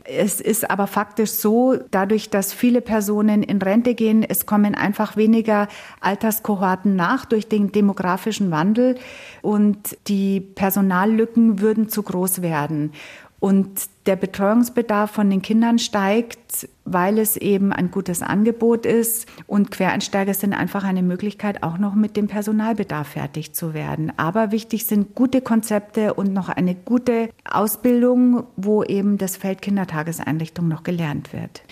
Es 0.04 0.40
ist 0.40 0.70
aber 0.70 0.86
faktisch 0.86 1.32
so, 1.32 1.76
dadurch, 1.90 2.30
dass 2.30 2.54
viele 2.54 2.80
Personen 2.80 3.42
in 3.42 3.60
Rente 3.60 3.94
gehen, 3.94 4.24
es 4.26 4.46
kommen 4.46 4.74
einfach 4.74 5.18
weniger 5.18 5.68
Alterskohorten 6.00 6.96
nach 6.96 7.26
durch 7.26 7.48
den 7.48 7.70
demografischen 7.70 8.50
Wandel 8.50 8.94
und 9.42 9.98
die 10.08 10.40
Personallücken 10.40 11.60
würden 11.60 11.90
zu 11.90 12.02
groß 12.02 12.40
werden. 12.40 12.92
Und 13.38 13.88
der 14.06 14.16
Betreuungsbedarf 14.16 15.10
von 15.10 15.28
den 15.28 15.42
Kindern 15.42 15.78
steigt, 15.78 16.68
weil 16.84 17.18
es 17.18 17.36
eben 17.36 17.72
ein 17.72 17.90
gutes 17.90 18.22
Angebot 18.22 18.86
ist. 18.86 19.26
Und 19.46 19.70
Quereinsteiger 19.70 20.32
sind 20.32 20.54
einfach 20.54 20.84
eine 20.84 21.02
Möglichkeit, 21.02 21.62
auch 21.62 21.76
noch 21.78 21.94
mit 21.94 22.16
dem 22.16 22.28
Personalbedarf 22.28 23.08
fertig 23.08 23.52
zu 23.52 23.74
werden. 23.74 24.12
Aber 24.16 24.52
wichtig 24.52 24.86
sind 24.86 25.14
gute 25.14 25.42
Konzepte 25.42 26.14
und 26.14 26.32
noch 26.32 26.48
eine 26.48 26.74
gute 26.74 27.28
Ausbildung, 27.44 28.44
wo 28.56 28.82
eben 28.82 29.18
das 29.18 29.36
Feld 29.36 29.60
Kindertageseinrichtung 29.60 30.66
noch 30.66 30.82
gelernt 30.82 31.32
wird. 31.32 31.62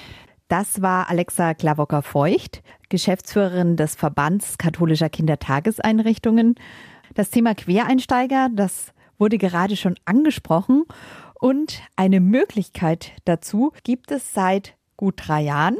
Das 0.49 0.83
war 0.83 1.09
Alexa 1.09 1.55
Klawocker-Feucht, 1.55 2.63
Geschäftsführerin 2.91 3.77
des 3.77 3.95
Verbands 3.95 4.59
katholischer 4.59 5.09
Kindertageseinrichtungen. 5.09 6.57
Das 7.15 7.31
Thema 7.31 7.55
Quereinsteiger, 7.55 8.49
das 8.53 8.93
wurde 9.19 9.39
gerade 9.39 9.77
schon 9.77 9.95
angesprochen. 10.05 10.85
Und 11.45 11.83
eine 11.95 12.21
Möglichkeit 12.21 13.13
dazu 13.27 13.75
gibt 13.83 14.11
es 14.11 14.33
seit 14.33 14.79
gut 14.97 15.17
drei 15.27 15.43
Jahren, 15.43 15.77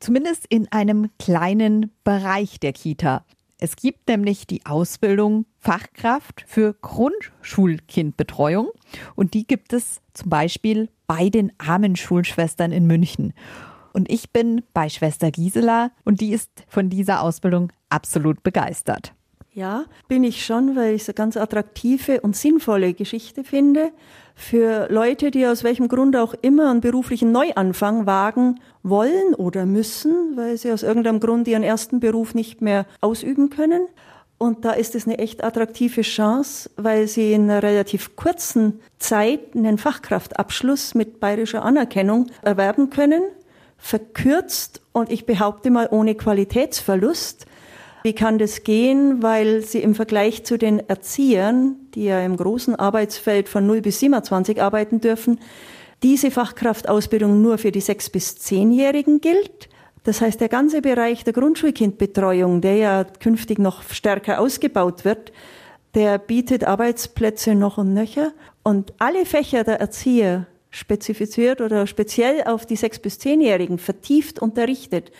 zumindest 0.00 0.46
in 0.48 0.72
einem 0.72 1.10
kleinen 1.18 1.90
Bereich 2.04 2.58
der 2.58 2.72
Kita. 2.72 3.22
Es 3.58 3.76
gibt 3.76 4.08
nämlich 4.08 4.46
die 4.46 4.64
Ausbildung 4.64 5.44
Fachkraft 5.58 6.46
für 6.46 6.72
Grundschulkindbetreuung 6.80 8.70
und 9.14 9.34
die 9.34 9.46
gibt 9.46 9.74
es 9.74 10.00
zum 10.14 10.30
Beispiel 10.30 10.88
bei 11.06 11.28
den 11.28 11.52
armen 11.58 11.96
Schulschwestern 11.96 12.72
in 12.72 12.86
München. 12.86 13.34
Und 13.92 14.10
ich 14.10 14.30
bin 14.30 14.62
bei 14.72 14.88
Schwester 14.88 15.30
Gisela 15.30 15.90
und 16.06 16.22
die 16.22 16.32
ist 16.32 16.50
von 16.66 16.88
dieser 16.88 17.20
Ausbildung 17.20 17.70
absolut 17.90 18.42
begeistert. 18.42 19.13
Ja, 19.56 19.84
bin 20.08 20.24
ich 20.24 20.44
schon, 20.44 20.74
weil 20.74 20.96
ich 20.96 21.02
es 21.02 21.08
eine 21.08 21.14
ganz 21.14 21.36
attraktive 21.36 22.20
und 22.22 22.34
sinnvolle 22.34 22.92
Geschichte 22.92 23.44
finde 23.44 23.92
für 24.34 24.88
Leute, 24.90 25.30
die 25.30 25.46
aus 25.46 25.62
welchem 25.62 25.86
Grund 25.86 26.16
auch 26.16 26.34
immer 26.42 26.72
einen 26.72 26.80
beruflichen 26.80 27.30
Neuanfang 27.30 28.04
wagen 28.04 28.58
wollen 28.82 29.32
oder 29.36 29.64
müssen, 29.64 30.36
weil 30.36 30.56
sie 30.56 30.72
aus 30.72 30.82
irgendeinem 30.82 31.20
Grund 31.20 31.46
ihren 31.46 31.62
ersten 31.62 32.00
Beruf 32.00 32.34
nicht 32.34 32.62
mehr 32.62 32.84
ausüben 33.00 33.48
können. 33.48 33.86
Und 34.38 34.64
da 34.64 34.72
ist 34.72 34.96
es 34.96 35.06
eine 35.06 35.18
echt 35.18 35.44
attraktive 35.44 36.02
Chance, 36.02 36.68
weil 36.76 37.06
sie 37.06 37.32
in 37.32 37.48
einer 37.48 37.62
relativ 37.62 38.16
kurzen 38.16 38.80
Zeit 38.98 39.54
einen 39.54 39.78
Fachkraftabschluss 39.78 40.96
mit 40.96 41.20
bayerischer 41.20 41.64
Anerkennung 41.64 42.26
erwerben 42.42 42.90
können, 42.90 43.22
verkürzt 43.78 44.82
und 44.90 45.12
ich 45.12 45.26
behaupte 45.26 45.70
mal 45.70 45.86
ohne 45.92 46.16
Qualitätsverlust 46.16 47.46
wie 48.04 48.14
kann 48.14 48.38
das 48.38 48.64
gehen? 48.64 49.22
Weil 49.22 49.62
sie 49.62 49.80
im 49.80 49.94
Vergleich 49.94 50.44
zu 50.44 50.58
den 50.58 50.78
Erziehern, 50.88 51.76
die 51.94 52.04
ja 52.04 52.20
im 52.20 52.36
großen 52.36 52.76
Arbeitsfeld 52.76 53.48
von 53.48 53.66
0 53.66 53.80
bis 53.80 54.00
27 54.00 54.60
arbeiten 54.60 55.00
dürfen, 55.00 55.40
diese 56.02 56.30
Fachkraftausbildung 56.30 57.40
nur 57.40 57.56
für 57.56 57.72
die 57.72 57.80
6- 57.80 58.12
bis 58.12 58.36
10-Jährigen 58.36 59.22
gilt. 59.22 59.70
Das 60.02 60.20
heißt, 60.20 60.38
der 60.38 60.50
ganze 60.50 60.82
Bereich 60.82 61.24
der 61.24 61.32
Grundschulkindbetreuung, 61.32 62.60
der 62.60 62.76
ja 62.76 63.04
künftig 63.04 63.58
noch 63.58 63.82
stärker 63.90 64.38
ausgebaut 64.38 65.06
wird, 65.06 65.32
der 65.94 66.18
bietet 66.18 66.64
Arbeitsplätze 66.64 67.54
noch 67.54 67.78
und 67.78 67.94
nöcher. 67.94 68.32
Und 68.62 68.92
alle 68.98 69.24
Fächer 69.24 69.64
der 69.64 69.80
Erzieher 69.80 70.46
spezifiziert 70.68 71.62
oder 71.62 71.86
speziell 71.86 72.44
auf 72.44 72.66
die 72.66 72.76
6- 72.76 73.00
bis 73.00 73.18
10-Jährigen 73.18 73.78
vertieft 73.78 74.40
unterrichtet. 74.40 75.10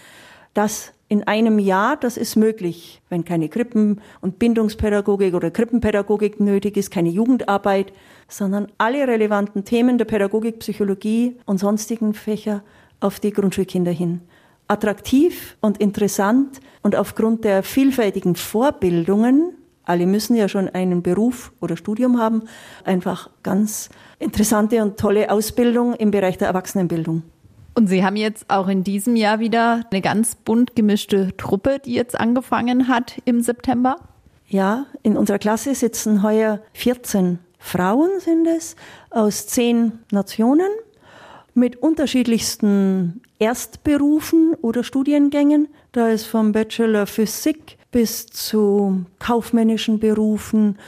Das 0.53 0.93
in 1.09 1.25
einem 1.25 1.59
Jahr, 1.59 1.97
das 1.97 2.17
ist 2.17 2.37
möglich, 2.37 3.03
wenn 3.11 3.25
keine 3.25 3.49
Krippen- 3.49 4.01
und 4.21 4.39
Bindungspädagogik 4.39 5.35
oder 5.35 5.51
Krippenpädagogik 5.51 6.41
nötig 6.41 6.77
ist, 6.77 6.91
keine 6.91 7.11
Jugendarbeit, 7.11 7.93
sondern 8.29 8.69
alle 8.79 9.07
relevanten 9.07 9.65
Themen 9.65 9.99
der 9.99 10.07
Pädagogik, 10.07 10.61
Psychologie 10.61 11.37
und 11.45 11.59
sonstigen 11.59 12.15
Fächer 12.15 12.63
auf 13.01 13.21
die 13.21 13.33
Grundschulkinder 13.33 13.93
hin. 13.93 14.23
Attraktiv 14.67 15.59
und 15.61 15.79
interessant 15.79 16.61
und 16.83 16.97
aufgrund 16.97 17.45
der 17.45 17.63
vielfältigen 17.63 18.35
Vorbildungen, 18.35 19.53
alle 19.85 20.07
müssen 20.07 20.35
ja 20.37 20.49
schon 20.49 20.71
einen 20.71 21.03
Beruf 21.03 21.53
oder 21.61 21.77
Studium 21.77 22.19
haben, 22.19 22.45
einfach 22.83 23.29
ganz 23.43 23.91
interessante 24.19 24.83
und 24.83 24.99
tolle 24.99 25.31
Ausbildung 25.31 25.93
im 25.95 26.11
Bereich 26.11 26.39
der 26.39 26.49
Erwachsenenbildung. 26.49 27.23
Und 27.75 27.89
Sie 27.89 28.05
haben 28.05 28.17
jetzt 28.17 28.49
auch 28.49 28.69
in 28.69 28.85
diesem 28.85 29.17
Jahr 29.17 29.41
wieder 29.41 29.85
eine 29.91 30.01
ganz 30.01 30.37
bunt 30.37 30.77
gemischte 30.77 31.37
Truppe, 31.37 31.81
die 31.85 31.95
jetzt 31.95 32.19
angefangen 32.19 32.89
hat 32.89 33.21
im 33.25 33.41
September? 33.41 33.97
Ja, 34.47 34.87
in 35.03 35.17
unserer 35.17 35.39
Klasse 35.39 35.75
sitzen 35.75 36.23
heuer 36.23 36.61
14 36.75 37.39
Frauen 37.59 38.21
sind 38.21 38.47
es 38.47 38.77
aus 39.11 39.47
zehn 39.47 40.01
Nationen 40.13 40.69
mit 41.55 41.77
unterschiedlichsten 41.77 43.23
Erstberufen 43.39 44.55
oder 44.61 44.85
Studiengängen. 44.85 45.69
Da 45.93 46.09
ist 46.09 46.27
vom 46.27 46.53
Bachelor 46.53 47.07
Physik 47.07 47.79
bis 47.91 48.27
zu 48.27 49.07
kaufmännischen 49.19 49.99
Berufen 49.99 50.79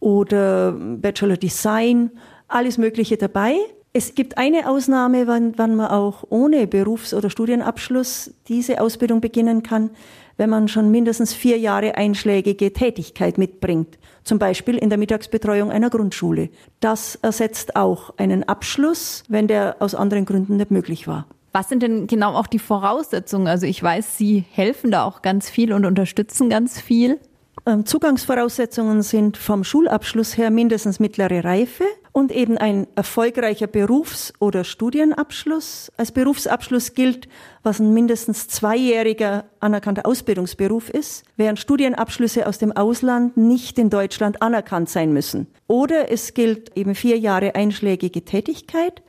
oder 0.00 0.72
Bachelor 0.72 1.36
Design, 1.36 2.10
alles 2.48 2.78
Mögliche 2.78 3.16
dabei. 3.16 3.56
Es 3.96 4.16
gibt 4.16 4.38
eine 4.38 4.68
Ausnahme, 4.68 5.28
wann, 5.28 5.56
wann 5.56 5.76
man 5.76 5.86
auch 5.86 6.24
ohne 6.28 6.66
Berufs- 6.66 7.14
oder 7.14 7.30
Studienabschluss 7.30 8.32
diese 8.48 8.80
Ausbildung 8.80 9.20
beginnen 9.20 9.62
kann, 9.62 9.90
wenn 10.36 10.50
man 10.50 10.66
schon 10.66 10.90
mindestens 10.90 11.32
vier 11.32 11.58
Jahre 11.58 11.94
einschlägige 11.94 12.72
Tätigkeit 12.72 13.38
mitbringt, 13.38 13.96
zum 14.24 14.40
Beispiel 14.40 14.78
in 14.78 14.88
der 14.88 14.98
Mittagsbetreuung 14.98 15.70
einer 15.70 15.90
Grundschule. 15.90 16.50
Das 16.80 17.14
ersetzt 17.22 17.76
auch 17.76 18.12
einen 18.16 18.42
Abschluss, 18.42 19.22
wenn 19.28 19.46
der 19.46 19.76
aus 19.78 19.94
anderen 19.94 20.24
Gründen 20.24 20.56
nicht 20.56 20.72
möglich 20.72 21.06
war. 21.06 21.28
Was 21.52 21.68
sind 21.68 21.84
denn 21.84 22.08
genau 22.08 22.34
auch 22.34 22.48
die 22.48 22.58
Voraussetzungen? 22.58 23.46
Also 23.46 23.66
ich 23.66 23.80
weiß, 23.80 24.18
Sie 24.18 24.44
helfen 24.50 24.90
da 24.90 25.04
auch 25.04 25.22
ganz 25.22 25.48
viel 25.48 25.72
und 25.72 25.84
unterstützen 25.84 26.50
ganz 26.50 26.80
viel. 26.80 27.20
Ähm, 27.66 27.86
Zugangsvoraussetzungen 27.86 29.02
sind 29.02 29.36
vom 29.36 29.64
Schulabschluss 29.64 30.36
her 30.36 30.50
mindestens 30.50 31.00
mittlere 31.00 31.44
Reife 31.44 31.84
und 32.12 32.30
eben 32.30 32.58
ein 32.58 32.86
erfolgreicher 32.94 33.66
Berufs- 33.66 34.32
oder 34.38 34.64
Studienabschluss. 34.64 35.90
Als 35.96 36.12
Berufsabschluss 36.12 36.94
gilt, 36.94 37.28
was 37.62 37.80
ein 37.80 37.92
mindestens 37.92 38.46
zweijähriger 38.48 39.46
anerkannter 39.58 40.06
Ausbildungsberuf 40.06 40.90
ist, 40.90 41.24
während 41.36 41.58
Studienabschlüsse 41.58 42.46
aus 42.46 42.58
dem 42.58 42.70
Ausland 42.70 43.36
nicht 43.36 43.78
in 43.78 43.90
Deutschland 43.90 44.42
anerkannt 44.42 44.90
sein 44.90 45.12
müssen. 45.12 45.48
Oder 45.66 46.12
es 46.12 46.34
gilt 46.34 46.76
eben 46.76 46.94
vier 46.94 47.18
Jahre 47.18 47.54
einschlägige 47.54 48.24
Tätigkeit. 48.24 49.02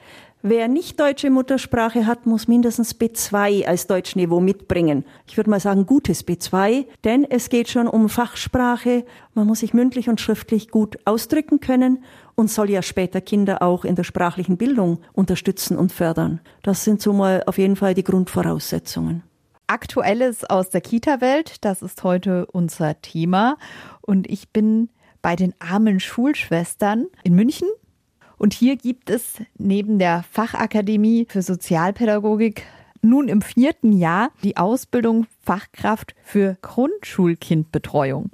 Wer 0.47 0.67
nicht 0.67 0.99
deutsche 0.99 1.31
Muttersprache 1.31 2.05
hat, 2.05 2.27
muss 2.27 2.47
mindestens 2.47 2.95
B2 2.95 3.65
als 3.65 3.87
Deutschniveau 3.87 4.39
mitbringen. 4.39 5.03
Ich 5.25 5.37
würde 5.37 5.49
mal 5.49 5.59
sagen 5.59 5.87
gutes 5.87 6.23
B2, 6.23 6.85
denn 7.03 7.25
es 7.27 7.49
geht 7.49 7.67
schon 7.67 7.87
um 7.87 8.09
Fachsprache. 8.09 9.05
Man 9.33 9.47
muss 9.47 9.61
sich 9.61 9.73
mündlich 9.73 10.07
und 10.07 10.21
schriftlich 10.21 10.69
gut 10.69 10.99
ausdrücken 11.03 11.61
können 11.61 12.03
und 12.35 12.51
soll 12.51 12.69
ja 12.69 12.83
später 12.83 13.21
Kinder 13.21 13.63
auch 13.63 13.85
in 13.85 13.95
der 13.95 14.03
sprachlichen 14.03 14.55
Bildung 14.55 14.99
unterstützen 15.13 15.79
und 15.79 15.91
fördern. 15.91 16.41
Das 16.61 16.83
sind 16.83 17.01
so 17.01 17.11
mal 17.11 17.41
auf 17.47 17.57
jeden 17.57 17.75
Fall 17.75 17.95
die 17.95 18.03
Grundvoraussetzungen. 18.03 19.23
Aktuelles 19.65 20.47
aus 20.47 20.69
der 20.69 20.81
Kita-Welt, 20.81 21.65
das 21.65 21.81
ist 21.81 22.03
heute 22.03 22.45
unser 22.45 23.01
Thema. 23.01 23.57
Und 24.01 24.29
ich 24.29 24.49
bin 24.49 24.89
bei 25.23 25.35
den 25.35 25.55
armen 25.57 25.99
Schulschwestern 25.99 27.07
in 27.23 27.33
München 27.33 27.67
und 28.45 28.53
hier 28.53 28.75
gibt 28.75 29.09
es 29.09 29.41
neben 29.57 29.97
der 29.97 30.23
Fachakademie 30.29 31.25
für 31.27 31.41
Sozialpädagogik 31.41 32.61
nun 33.01 33.27
im 33.27 33.41
vierten 33.41 33.91
Jahr 33.91 34.29
die 34.43 34.55
Ausbildung 34.55 35.25
Fachkraft 35.43 36.13
für 36.23 36.55
Grundschulkindbetreuung. 36.61 38.29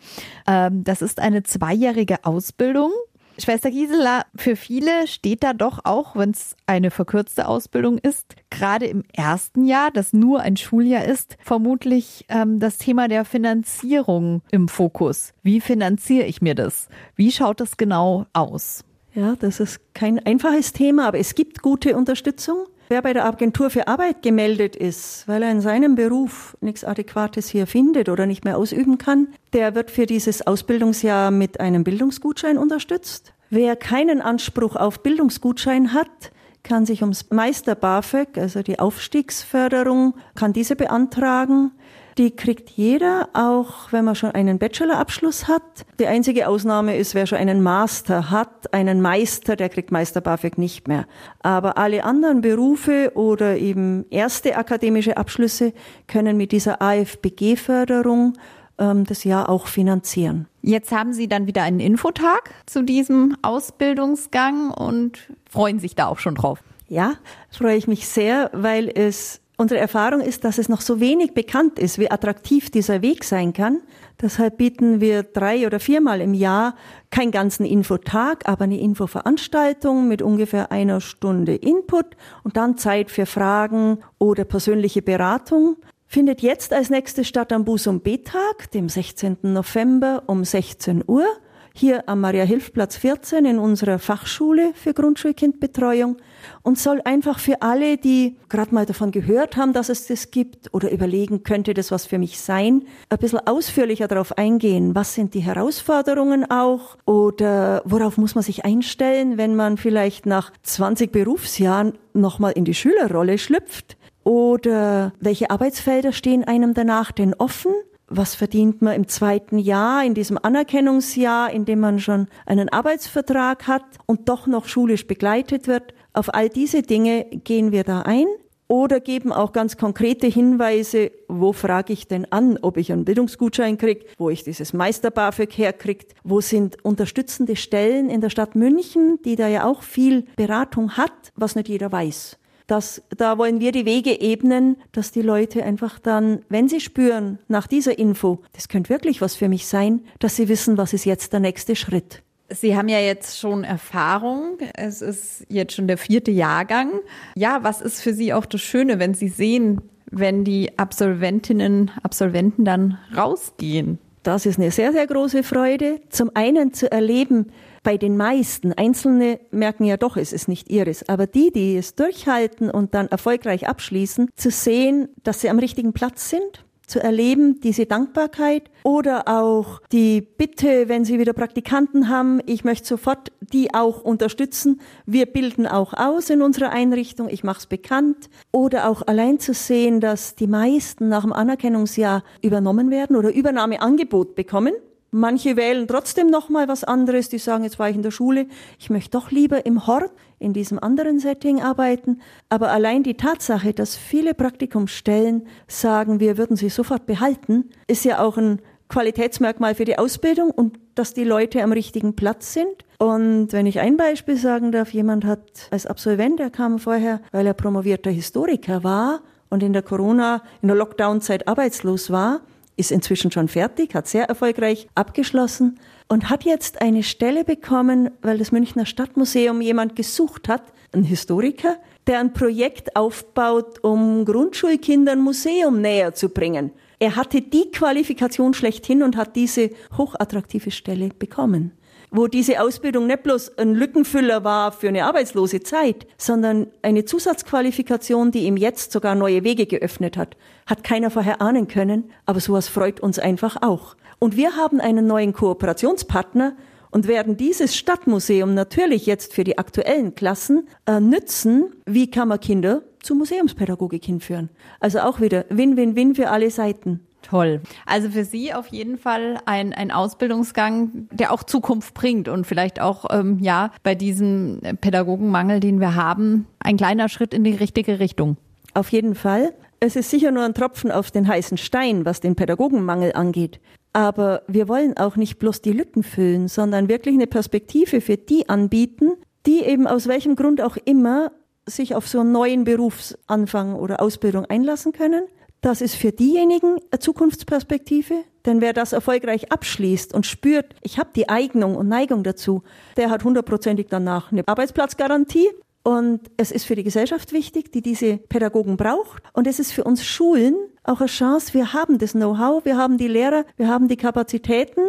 Ähm, 0.47 0.83
das 0.83 1.01
ist 1.01 1.21
eine 1.21 1.43
zweijährige 1.43 2.25
Ausbildung 2.25 2.91
Schwester 3.37 3.71
Gisela, 3.71 4.25
für 4.35 4.57
viele 4.57 5.07
steht 5.07 5.43
da 5.43 5.53
doch 5.53 5.85
auch, 5.85 6.17
wenn 6.17 6.31
es 6.31 6.57
eine 6.65 6.91
verkürzte 6.91 7.47
Ausbildung 7.47 7.97
ist, 7.97 8.35
gerade 8.49 8.87
im 8.87 9.05
ersten 9.13 9.65
Jahr, 9.65 9.91
das 9.91 10.11
nur 10.11 10.41
ein 10.41 10.57
Schuljahr 10.57 11.05
ist, 11.05 11.37
vermutlich 11.41 12.25
ähm, 12.27 12.59
das 12.59 12.79
Thema 12.79 13.07
der 13.07 13.23
Finanzierung 13.23 14.41
im 14.51 14.67
Fokus. 14.67 15.33
Wie 15.41 15.61
finanziere 15.61 16.25
ich 16.25 16.41
mir 16.41 16.53
das? 16.53 16.89
Wie 17.15 17.31
schaut 17.31 17.61
das 17.61 17.77
genau 17.77 18.25
aus? 18.33 18.83
Ja, 19.13 19.35
das 19.37 19.59
ist 19.59 19.79
kein 19.93 20.25
einfaches 20.25 20.73
Thema, 20.73 21.07
aber 21.07 21.19
es 21.19 21.35
gibt 21.35 21.61
gute 21.61 21.95
Unterstützung. 21.97 22.65
Wer 22.87 23.01
bei 23.01 23.13
der 23.13 23.25
Agentur 23.25 23.69
für 23.69 23.87
Arbeit 23.87 24.21
gemeldet 24.21 24.75
ist, 24.75 25.27
weil 25.27 25.43
er 25.43 25.51
in 25.51 25.61
seinem 25.61 25.95
Beruf 25.95 26.57
nichts 26.59 26.83
Adäquates 26.83 27.47
hier 27.47 27.65
findet 27.67 28.09
oder 28.09 28.25
nicht 28.25 28.43
mehr 28.43 28.57
ausüben 28.57 28.97
kann, 28.97 29.29
der 29.53 29.75
wird 29.75 29.91
für 29.91 30.05
dieses 30.05 30.45
Ausbildungsjahr 30.45 31.31
mit 31.31 31.59
einem 31.59 31.83
Bildungsgutschein 31.83 32.57
unterstützt. 32.57 33.33
Wer 33.49 33.75
keinen 33.75 34.21
Anspruch 34.21 34.75
auf 34.75 35.03
Bildungsgutschein 35.03 35.93
hat, 35.93 36.31
kann 36.63 36.85
sich 36.85 37.01
ums 37.01 37.29
Meister 37.31 37.75
BAföG, 37.75 38.37
also 38.37 38.61
die 38.61 38.79
Aufstiegsförderung, 38.79 40.15
kann 40.35 40.53
diese 40.53 40.75
beantragen. 40.75 41.71
Die 42.17 42.31
kriegt 42.31 42.69
jeder, 42.71 43.29
auch 43.33 43.91
wenn 43.91 44.05
man 44.05 44.15
schon 44.15 44.31
einen 44.31 44.59
Bachelorabschluss 44.59 45.47
hat. 45.47 45.85
Die 45.99 46.07
einzige 46.07 46.47
Ausnahme 46.47 46.97
ist, 46.97 47.15
wer 47.15 47.25
schon 47.25 47.37
einen 47.37 47.61
Master 47.63 48.29
hat, 48.29 48.73
einen 48.73 49.01
Meister, 49.01 49.55
der 49.55 49.69
kriegt 49.69 49.91
Meister 49.91 50.21
BAföG 50.21 50.57
nicht 50.57 50.87
mehr. 50.87 51.05
Aber 51.41 51.77
alle 51.77 52.03
anderen 52.03 52.41
Berufe 52.41 53.11
oder 53.15 53.57
eben 53.57 54.05
erste 54.09 54.57
akademische 54.57 55.17
Abschlüsse 55.17 55.73
können 56.07 56.37
mit 56.37 56.51
dieser 56.51 56.81
AFBG-Förderung 56.81 58.33
ähm, 58.77 59.05
das 59.05 59.23
Jahr 59.23 59.49
auch 59.49 59.67
finanzieren. 59.67 60.47
Jetzt 60.61 60.91
haben 60.91 61.13
Sie 61.13 61.27
dann 61.27 61.47
wieder 61.47 61.63
einen 61.63 61.79
Infotag 61.79 62.51
zu 62.65 62.83
diesem 62.83 63.37
Ausbildungsgang 63.41 64.71
und 64.71 65.31
freuen 65.49 65.79
sich 65.79 65.95
da 65.95 66.07
auch 66.07 66.19
schon 66.19 66.35
drauf. 66.35 66.59
Ja, 66.87 67.13
freue 67.49 67.77
ich 67.77 67.87
mich 67.87 68.07
sehr, 68.07 68.49
weil 68.53 68.89
es 68.93 69.40
Unsere 69.61 69.79
Erfahrung 69.79 70.21
ist, 70.21 70.43
dass 70.43 70.57
es 70.57 70.69
noch 70.69 70.81
so 70.81 70.99
wenig 70.99 71.35
bekannt 71.35 71.77
ist, 71.77 71.99
wie 71.99 72.09
attraktiv 72.09 72.71
dieser 72.71 73.03
Weg 73.03 73.23
sein 73.23 73.53
kann. 73.53 73.81
Deshalb 74.19 74.57
bieten 74.57 75.01
wir 75.01 75.21
drei 75.21 75.67
oder 75.67 75.79
viermal 75.79 76.19
im 76.19 76.33
Jahr 76.33 76.73
keinen 77.11 77.29
ganzen 77.29 77.67
Infotag, 77.67 78.49
aber 78.49 78.63
eine 78.63 78.79
Infoveranstaltung 78.79 80.07
mit 80.07 80.23
ungefähr 80.23 80.71
einer 80.71 80.99
Stunde 80.99 81.53
Input 81.53 82.07
und 82.43 82.57
dann 82.57 82.79
Zeit 82.79 83.11
für 83.11 83.27
Fragen 83.27 83.99
oder 84.17 84.45
persönliche 84.45 85.03
Beratung. 85.03 85.75
Findet 86.07 86.41
jetzt 86.41 86.73
als 86.73 86.89
nächstes 86.89 87.27
statt 87.27 87.53
am 87.53 87.63
Busum 87.63 87.99
B-Tag, 87.99 88.71
dem 88.71 88.89
16. 88.89 89.37
November 89.43 90.23
um 90.25 90.43
16 90.43 91.03
Uhr, 91.05 91.27
hier 91.75 92.09
am 92.09 92.21
Maria-Hilf-Platz 92.21 92.97
14 92.97 93.45
in 93.45 93.59
unserer 93.59 93.99
Fachschule 93.99 94.71
für 94.73 94.95
Grundschulkindbetreuung 94.95 96.17
und 96.61 96.79
soll 96.79 97.01
einfach 97.05 97.39
für 97.39 97.61
alle, 97.61 97.97
die 97.97 98.37
gerade 98.49 98.73
mal 98.73 98.85
davon 98.85 99.11
gehört 99.11 99.57
haben, 99.57 99.73
dass 99.73 99.89
es 99.89 100.07
das 100.07 100.31
gibt 100.31 100.73
oder 100.73 100.91
überlegen, 100.91 101.43
könnte 101.43 101.73
das 101.73 101.91
was 101.91 102.05
für 102.05 102.17
mich 102.17 102.39
sein, 102.39 102.83
ein 103.09 103.17
bisschen 103.17 103.39
ausführlicher 103.45 104.07
darauf 104.07 104.37
eingehen. 104.37 104.95
Was 104.95 105.15
sind 105.15 105.33
die 105.33 105.39
Herausforderungen 105.41 106.49
auch 106.49 106.97
oder 107.05 107.81
worauf 107.85 108.17
muss 108.17 108.35
man 108.35 108.43
sich 108.43 108.65
einstellen, 108.65 109.37
wenn 109.37 109.55
man 109.55 109.77
vielleicht 109.77 110.25
nach 110.25 110.51
20 110.63 111.11
Berufsjahren 111.11 111.93
nochmal 112.13 112.53
in 112.53 112.65
die 112.65 112.73
Schülerrolle 112.73 113.37
schlüpft? 113.37 113.97
Oder 114.23 115.13
welche 115.19 115.49
Arbeitsfelder 115.49 116.11
stehen 116.11 116.43
einem 116.43 116.73
danach 116.73 117.11
denn 117.11 117.33
offen? 117.33 117.73
was 118.11 118.35
verdient 118.35 118.81
man 118.81 118.95
im 118.95 119.07
zweiten 119.07 119.57
Jahr, 119.57 120.03
in 120.03 120.13
diesem 120.13 120.37
Anerkennungsjahr, 120.41 121.51
in 121.51 121.65
dem 121.65 121.79
man 121.79 121.99
schon 121.99 122.27
einen 122.45 122.69
Arbeitsvertrag 122.69 123.67
hat 123.67 123.85
und 124.05 124.29
doch 124.29 124.47
noch 124.47 124.67
schulisch 124.67 125.07
begleitet 125.07 125.67
wird. 125.67 125.93
Auf 126.13 126.33
all 126.33 126.49
diese 126.49 126.81
Dinge 126.81 127.25
gehen 127.43 127.71
wir 127.71 127.83
da 127.83 128.01
ein 128.01 128.25
oder 128.67 128.99
geben 128.99 129.31
auch 129.31 129.51
ganz 129.51 129.77
konkrete 129.77 130.27
Hinweise, 130.27 131.11
wo 131.27 131.51
frage 131.51 131.93
ich 131.93 132.07
denn 132.07 132.31
an, 132.31 132.57
ob 132.61 132.77
ich 132.77 132.91
einen 132.91 133.05
Bildungsgutschein 133.05 133.77
kriege, 133.77 134.05
wo 134.17 134.29
ich 134.29 134.43
dieses 134.43 134.73
Meister-BAföG 134.73 135.57
herkriegt, 135.57 136.15
wo 136.23 136.39
sind 136.39 136.83
unterstützende 136.83 137.55
Stellen 137.55 138.09
in 138.09 138.21
der 138.21 138.29
Stadt 138.29 138.55
München, 138.55 139.19
die 139.25 139.35
da 139.35 139.47
ja 139.47 139.65
auch 139.65 139.83
viel 139.83 140.25
Beratung 140.37 140.97
hat, 140.97 141.33
was 141.35 141.55
nicht 141.55 141.67
jeder 141.67 141.91
weiß. 141.91 142.37
Das, 142.67 143.01
da 143.17 143.37
wollen 143.37 143.59
wir 143.59 143.73
die 143.73 143.85
Wege 143.85 144.21
ebnen, 144.21 144.77
dass 144.93 145.11
die 145.11 145.21
Leute 145.21 145.63
einfach 145.63 145.99
dann, 145.99 146.43
wenn 146.47 146.69
sie 146.69 146.79
spüren, 146.79 147.39
nach 147.49 147.67
dieser 147.67 147.99
Info, 147.99 148.39
das 148.53 148.69
könnte 148.69 148.89
wirklich 148.89 149.19
was 149.19 149.35
für 149.35 149.49
mich 149.49 149.67
sein, 149.67 150.01
dass 150.19 150.37
sie 150.37 150.47
wissen, 150.47 150.77
was 150.77 150.93
ist 150.93 151.03
jetzt 151.03 151.33
der 151.33 151.41
nächste 151.41 151.75
Schritt. 151.75 152.23
Sie 152.53 152.75
haben 152.75 152.89
ja 152.89 152.99
jetzt 152.99 153.39
schon 153.39 153.63
Erfahrung. 153.63 154.57
Es 154.75 155.01
ist 155.01 155.45
jetzt 155.49 155.73
schon 155.73 155.87
der 155.87 155.97
vierte 155.97 156.31
Jahrgang. 156.31 156.91
Ja, 157.35 157.59
was 157.63 157.81
ist 157.81 158.01
für 158.01 158.13
Sie 158.13 158.33
auch 158.33 158.45
das 158.45 158.61
Schöne, 158.61 158.99
wenn 158.99 159.13
Sie 159.13 159.29
sehen, 159.29 159.81
wenn 160.09 160.43
die 160.43 160.77
Absolventinnen, 160.77 161.91
Absolventen 162.03 162.65
dann 162.65 162.97
rausgehen? 163.15 163.99
Das 164.23 164.45
ist 164.45 164.59
eine 164.59 164.69
sehr, 164.69 164.91
sehr 164.91 165.07
große 165.07 165.43
Freude. 165.43 165.99
Zum 166.09 166.31
einen 166.35 166.73
zu 166.73 166.91
erleben, 166.91 167.47
bei 167.83 167.97
den 167.97 168.15
meisten, 168.15 168.73
Einzelne 168.73 169.39
merken 169.49 169.85
ja 169.85 169.97
doch, 169.97 170.15
es 170.15 170.33
ist 170.33 170.47
nicht 170.47 170.69
ihres, 170.69 171.09
aber 171.09 171.25
die, 171.25 171.51
die 171.51 171.75
es 171.75 171.95
durchhalten 171.95 172.69
und 172.69 172.93
dann 172.93 173.07
erfolgreich 173.07 173.67
abschließen, 173.67 174.29
zu 174.35 174.51
sehen, 174.51 175.09
dass 175.23 175.41
sie 175.41 175.49
am 175.49 175.57
richtigen 175.57 175.91
Platz 175.91 176.29
sind, 176.29 176.63
zu 176.91 177.01
erleben, 177.01 177.59
diese 177.61 177.85
Dankbarkeit 177.85 178.69
oder 178.83 179.27
auch 179.27 179.81
die 179.91 180.21
Bitte, 180.21 180.89
wenn 180.89 181.05
Sie 181.05 181.19
wieder 181.19 181.33
Praktikanten 181.33 182.09
haben, 182.09 182.41
ich 182.45 182.63
möchte 182.63 182.87
sofort 182.87 183.31
die 183.39 183.73
auch 183.73 184.01
unterstützen. 184.01 184.81
Wir 185.05 185.25
bilden 185.25 185.65
auch 185.65 185.93
aus 185.93 186.29
in 186.29 186.41
unserer 186.41 186.71
Einrichtung, 186.71 187.29
ich 187.29 187.43
mache 187.43 187.59
es 187.59 187.65
bekannt. 187.67 188.29
Oder 188.51 188.89
auch 188.89 189.01
allein 189.07 189.39
zu 189.39 189.53
sehen, 189.53 190.01
dass 190.01 190.35
die 190.35 190.47
meisten 190.47 191.07
nach 191.07 191.23
dem 191.23 191.33
Anerkennungsjahr 191.33 192.23
übernommen 192.41 192.91
werden 192.91 193.15
oder 193.15 193.33
Übernahmeangebot 193.33 194.35
bekommen. 194.35 194.73
Manche 195.13 195.57
wählen 195.57 195.89
trotzdem 195.89 196.27
noch 196.27 196.47
mal 196.47 196.69
was 196.69 196.85
anderes. 196.85 197.27
Die 197.27 197.37
sagen, 197.37 197.65
jetzt 197.65 197.79
war 197.79 197.89
ich 197.89 197.97
in 197.97 198.01
der 198.01 198.11
Schule, 198.11 198.47
ich 198.79 198.89
möchte 198.89 199.11
doch 199.11 199.29
lieber 199.29 199.65
im 199.65 199.85
Hort 199.85 200.11
in 200.39 200.53
diesem 200.53 200.79
anderen 200.79 201.19
Setting 201.19 201.61
arbeiten. 201.61 202.21
Aber 202.47 202.71
allein 202.71 203.03
die 203.03 203.15
Tatsache, 203.15 203.73
dass 203.73 203.97
viele 203.97 204.33
Praktikumsstellen 204.33 205.47
sagen, 205.67 206.21
wir 206.21 206.37
würden 206.37 206.55
sie 206.55 206.69
sofort 206.69 207.05
behalten, 207.05 207.69
ist 207.87 208.05
ja 208.05 208.19
auch 208.19 208.37
ein 208.37 208.61
Qualitätsmerkmal 208.87 209.75
für 209.75 209.85
die 209.85 209.97
Ausbildung 209.97 210.51
und 210.51 210.79
dass 210.95 211.13
die 211.13 211.23
Leute 211.25 211.61
am 211.61 211.73
richtigen 211.73 212.15
Platz 212.15 212.53
sind. 212.53 212.85
Und 212.97 213.51
wenn 213.51 213.65
ich 213.65 213.81
ein 213.81 213.97
Beispiel 213.97 214.37
sagen 214.37 214.71
darf, 214.71 214.93
jemand 214.93 215.25
hat 215.25 215.67
als 215.71 215.85
Absolvent, 215.85 216.39
der 216.39 216.51
kam 216.51 216.79
vorher, 216.79 217.21
weil 217.31 217.45
er 217.45 217.53
promovierter 217.53 218.11
Historiker 218.11 218.83
war 218.83 219.21
und 219.49 219.61
in 219.61 219.73
der 219.73 219.81
Corona, 219.81 220.41
in 220.61 220.69
der 220.69 220.77
Lockdown-Zeit 220.77 221.47
arbeitslos 221.47 222.11
war, 222.11 222.41
ist 222.81 222.91
inzwischen 222.91 223.31
schon 223.31 223.47
fertig, 223.47 223.95
hat 223.95 224.07
sehr 224.07 224.25
erfolgreich 224.25 224.87
abgeschlossen 224.95 225.79
und 226.09 226.29
hat 226.29 226.43
jetzt 226.43 226.81
eine 226.81 227.03
Stelle 227.03 227.45
bekommen, 227.45 228.09
weil 228.21 228.37
das 228.37 228.51
Münchner 228.51 228.85
Stadtmuseum 228.85 229.61
jemand 229.61 229.95
gesucht 229.95 230.49
hat, 230.49 230.63
ein 230.91 231.03
Historiker, 231.03 231.77
der 232.07 232.19
ein 232.19 232.33
Projekt 232.33 232.95
aufbaut, 232.97 233.83
um 233.83 234.25
Grundschulkindern 234.25 235.21
Museum 235.21 235.79
näher 235.79 236.13
zu 236.13 236.29
bringen. 236.29 236.71
Er 236.99 237.15
hatte 237.15 237.41
die 237.41 237.71
Qualifikation 237.71 238.53
schlechthin 238.53 239.03
und 239.03 239.15
hat 239.15 239.35
diese 239.35 239.69
hochattraktive 239.97 240.71
Stelle 240.71 241.09
bekommen 241.09 241.71
wo 242.11 242.27
diese 242.27 242.61
Ausbildung 242.61 243.07
nicht 243.07 243.23
bloß 243.23 243.57
ein 243.57 243.73
Lückenfüller 243.73 244.43
war 244.43 244.73
für 244.73 244.89
eine 244.89 245.05
arbeitslose 245.05 245.61
Zeit, 245.61 246.05
sondern 246.17 246.67
eine 246.81 247.05
Zusatzqualifikation, 247.05 248.31
die 248.31 248.45
ihm 248.45 248.57
jetzt 248.57 248.91
sogar 248.91 249.15
neue 249.15 249.43
Wege 249.43 249.65
geöffnet 249.65 250.17
hat. 250.17 250.35
Hat 250.67 250.83
keiner 250.83 251.09
vorher 251.09 251.41
ahnen 251.41 251.69
können, 251.69 252.11
aber 252.25 252.41
sowas 252.41 252.67
freut 252.67 252.99
uns 252.99 253.17
einfach 253.17 253.61
auch. 253.61 253.95
Und 254.19 254.35
wir 254.35 254.55
haben 254.57 254.81
einen 254.81 255.07
neuen 255.07 255.33
Kooperationspartner 255.33 256.55
und 256.91 257.07
werden 257.07 257.37
dieses 257.37 257.75
Stadtmuseum 257.75 258.53
natürlich 258.53 259.05
jetzt 259.05 259.33
für 259.33 259.45
die 259.45 259.57
aktuellen 259.57 260.13
Klassen 260.13 260.67
äh, 260.85 260.99
nützen. 260.99 261.73
Wie 261.85 262.11
kann 262.11 262.27
man 262.27 262.41
Kinder 262.41 262.83
zu 263.01 263.15
Museumspädagogik 263.15 264.03
hinführen? 264.03 264.49
Also 264.81 264.99
auch 264.99 265.21
wieder 265.21 265.45
Win-Win-Win 265.49 266.15
für 266.15 266.29
alle 266.29 266.51
Seiten. 266.51 267.07
Toll. 267.21 267.61
Also 267.85 268.09
für 268.09 268.25
Sie 268.25 268.53
auf 268.53 268.67
jeden 268.67 268.97
Fall 268.97 269.37
ein, 269.45 269.73
ein 269.73 269.91
Ausbildungsgang, 269.91 271.07
der 271.11 271.31
auch 271.31 271.43
Zukunft 271.43 271.93
bringt 271.93 272.27
und 272.27 272.47
vielleicht 272.47 272.81
auch, 272.81 273.05
ähm, 273.11 273.39
ja, 273.39 273.71
bei 273.83 273.95
diesem 273.95 274.59
Pädagogenmangel, 274.81 275.59
den 275.59 275.79
wir 275.79 275.95
haben, 275.95 276.47
ein 276.59 276.77
kleiner 276.77 277.09
Schritt 277.09 277.33
in 277.33 277.43
die 277.43 277.55
richtige 277.55 277.99
Richtung. 277.99 278.37
Auf 278.73 278.89
jeden 278.91 279.15
Fall. 279.15 279.53
Es 279.79 279.95
ist 279.95 280.09
sicher 280.09 280.31
nur 280.31 280.43
ein 280.43 280.53
Tropfen 280.53 280.91
auf 280.91 281.11
den 281.11 281.27
heißen 281.27 281.57
Stein, 281.57 282.05
was 282.05 282.19
den 282.19 282.35
Pädagogenmangel 282.35 283.13
angeht. 283.13 283.59
Aber 283.93 284.43
wir 284.47 284.67
wollen 284.67 284.95
auch 284.97 285.15
nicht 285.15 285.39
bloß 285.39 285.61
die 285.61 285.73
Lücken 285.73 286.03
füllen, 286.03 286.47
sondern 286.47 286.87
wirklich 286.87 287.15
eine 287.15 287.27
Perspektive 287.27 287.99
für 287.99 288.17
die 288.17 288.47
anbieten, 288.47 289.13
die 289.45 289.63
eben 289.63 289.87
aus 289.87 290.07
welchem 290.07 290.35
Grund 290.35 290.61
auch 290.61 290.77
immer 290.85 291.31
sich 291.65 291.95
auf 291.95 292.07
so 292.07 292.19
einen 292.21 292.31
neuen 292.31 292.63
Berufsanfang 292.63 293.75
oder 293.75 294.01
Ausbildung 294.01 294.45
einlassen 294.45 294.93
können. 294.93 295.23
Das 295.61 295.79
ist 295.79 295.95
für 295.95 296.11
diejenigen 296.11 296.77
eine 296.89 296.99
Zukunftsperspektive, 296.99 298.15
denn 298.45 298.61
wer 298.61 298.73
das 298.73 298.93
erfolgreich 298.93 299.51
abschließt 299.51 300.11
und 300.11 300.25
spürt, 300.25 300.73
ich 300.81 300.97
habe 300.97 301.11
die 301.15 301.29
Eignung 301.29 301.75
und 301.75 301.87
Neigung 301.87 302.23
dazu, 302.23 302.63
der 302.97 303.11
hat 303.11 303.23
hundertprozentig 303.23 303.85
danach 303.87 304.31
eine 304.31 304.47
Arbeitsplatzgarantie. 304.47 305.47
Und 305.83 306.29
es 306.37 306.51
ist 306.51 306.65
für 306.65 306.75
die 306.75 306.83
Gesellschaft 306.83 307.31
wichtig, 307.31 307.71
die 307.71 307.81
diese 307.81 308.17
Pädagogen 308.17 308.77
braucht. 308.77 309.23
Und 309.33 309.47
es 309.47 309.59
ist 309.59 309.71
für 309.71 309.83
uns 309.83 310.03
Schulen 310.05 310.55
auch 310.83 310.99
eine 310.99 311.07
Chance. 311.07 311.53
Wir 311.53 311.73
haben 311.73 311.97
das 311.97 312.11
Know-how, 312.11 312.65
wir 312.65 312.77
haben 312.77 312.97
die 312.97 313.07
Lehrer, 313.07 313.45
wir 313.57 313.67
haben 313.67 313.87
die 313.87 313.97
Kapazitäten. 313.97 314.81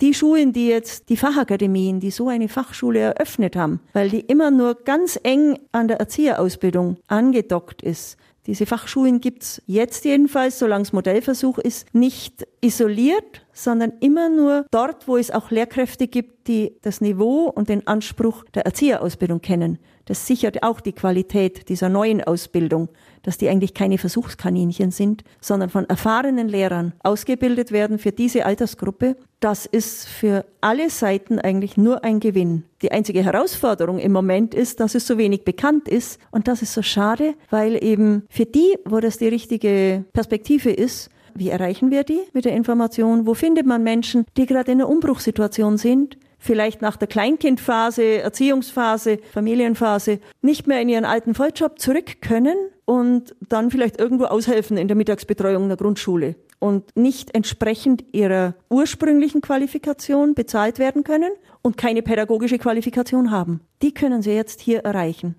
Die 0.00 0.12
Schulen, 0.12 0.52
die 0.52 0.68
jetzt 0.68 1.08
die 1.08 1.16
Fachakademien, 1.16 2.00
die 2.00 2.10
so 2.10 2.28
eine 2.28 2.48
Fachschule 2.48 2.98
eröffnet 2.98 3.56
haben, 3.56 3.80
weil 3.92 4.10
die 4.10 4.20
immer 4.20 4.50
nur 4.50 4.74
ganz 4.74 5.18
eng 5.22 5.58
an 5.72 5.88
der 5.88 5.98
Erzieherausbildung 5.98 6.96
angedockt 7.06 7.80
ist, 7.82 8.18
diese 8.46 8.66
Fachschulen 8.66 9.20
gibt's 9.20 9.62
jetzt 9.66 10.04
jedenfalls, 10.04 10.58
solange 10.58 10.82
es 10.82 10.92
Modellversuch 10.92 11.58
ist, 11.58 11.94
nicht 11.94 12.46
isoliert, 12.60 13.46
sondern 13.52 13.94
immer 14.00 14.28
nur 14.28 14.66
dort, 14.70 15.08
wo 15.08 15.16
es 15.16 15.30
auch 15.30 15.50
Lehrkräfte 15.50 16.08
gibt, 16.08 16.48
die 16.48 16.76
das 16.82 17.00
Niveau 17.00 17.46
und 17.46 17.70
den 17.70 17.86
Anspruch 17.86 18.44
der 18.54 18.66
Erzieherausbildung 18.66 19.40
kennen. 19.40 19.78
Das 20.04 20.26
sichert 20.26 20.62
auch 20.62 20.80
die 20.80 20.92
Qualität 20.92 21.70
dieser 21.70 21.88
neuen 21.88 22.22
Ausbildung, 22.22 22.90
dass 23.24 23.38
die 23.38 23.48
eigentlich 23.48 23.74
keine 23.74 23.98
Versuchskaninchen 23.98 24.92
sind, 24.92 25.24
sondern 25.40 25.70
von 25.70 25.88
erfahrenen 25.88 26.48
Lehrern 26.48 26.92
ausgebildet 27.02 27.72
werden 27.72 27.98
für 27.98 28.12
diese 28.12 28.46
Altersgruppe. 28.46 29.16
Das 29.40 29.66
ist 29.66 30.06
für 30.06 30.44
alle 30.60 30.88
Seiten 30.90 31.40
eigentlich 31.40 31.76
nur 31.76 32.04
ein 32.04 32.20
Gewinn. 32.20 32.64
Die 32.82 32.92
einzige 32.92 33.24
Herausforderung 33.24 33.98
im 33.98 34.12
Moment 34.12 34.54
ist, 34.54 34.78
dass 34.78 34.94
es 34.94 35.06
so 35.06 35.18
wenig 35.18 35.44
bekannt 35.44 35.88
ist 35.88 36.20
und 36.30 36.46
das 36.46 36.62
ist 36.62 36.72
so 36.72 36.82
schade, 36.82 37.34
weil 37.50 37.82
eben 37.82 38.24
für 38.28 38.46
die, 38.46 38.76
wo 38.84 39.00
das 39.00 39.18
die 39.18 39.28
richtige 39.28 40.04
Perspektive 40.12 40.70
ist, 40.70 41.10
wie 41.34 41.48
erreichen 41.48 41.90
wir 41.90 42.04
die 42.04 42.20
mit 42.32 42.44
der 42.44 42.54
Information? 42.54 43.26
Wo 43.26 43.34
findet 43.34 43.66
man 43.66 43.82
Menschen, 43.82 44.24
die 44.36 44.46
gerade 44.46 44.70
in 44.70 44.80
einer 44.80 44.88
Umbruchssituation 44.88 45.78
sind? 45.78 46.16
vielleicht 46.44 46.82
nach 46.82 46.98
der 46.98 47.08
Kleinkindphase, 47.08 48.18
Erziehungsphase, 48.20 49.18
Familienphase 49.32 50.20
nicht 50.42 50.66
mehr 50.66 50.82
in 50.82 50.90
ihren 50.90 51.06
alten 51.06 51.34
Volljob 51.34 51.78
zurück 51.78 52.20
können 52.20 52.56
und 52.84 53.34
dann 53.48 53.70
vielleicht 53.70 53.98
irgendwo 53.98 54.24
aushelfen 54.24 54.76
in 54.76 54.88
der 54.88 54.96
Mittagsbetreuung 54.96 55.68
der 55.68 55.76
Grundschule 55.76 56.36
und 56.58 56.96
nicht 56.96 57.34
entsprechend 57.34 58.04
ihrer 58.12 58.54
ursprünglichen 58.70 59.40
Qualifikation 59.40 60.34
bezahlt 60.34 60.78
werden 60.78 61.04
können 61.04 61.30
und 61.62 61.76
keine 61.76 62.02
pädagogische 62.02 62.58
Qualifikation 62.58 63.30
haben. 63.30 63.60
Die 63.82 63.92
können 63.92 64.22
Sie 64.22 64.32
jetzt 64.32 64.60
hier 64.60 64.80
erreichen. 64.80 65.34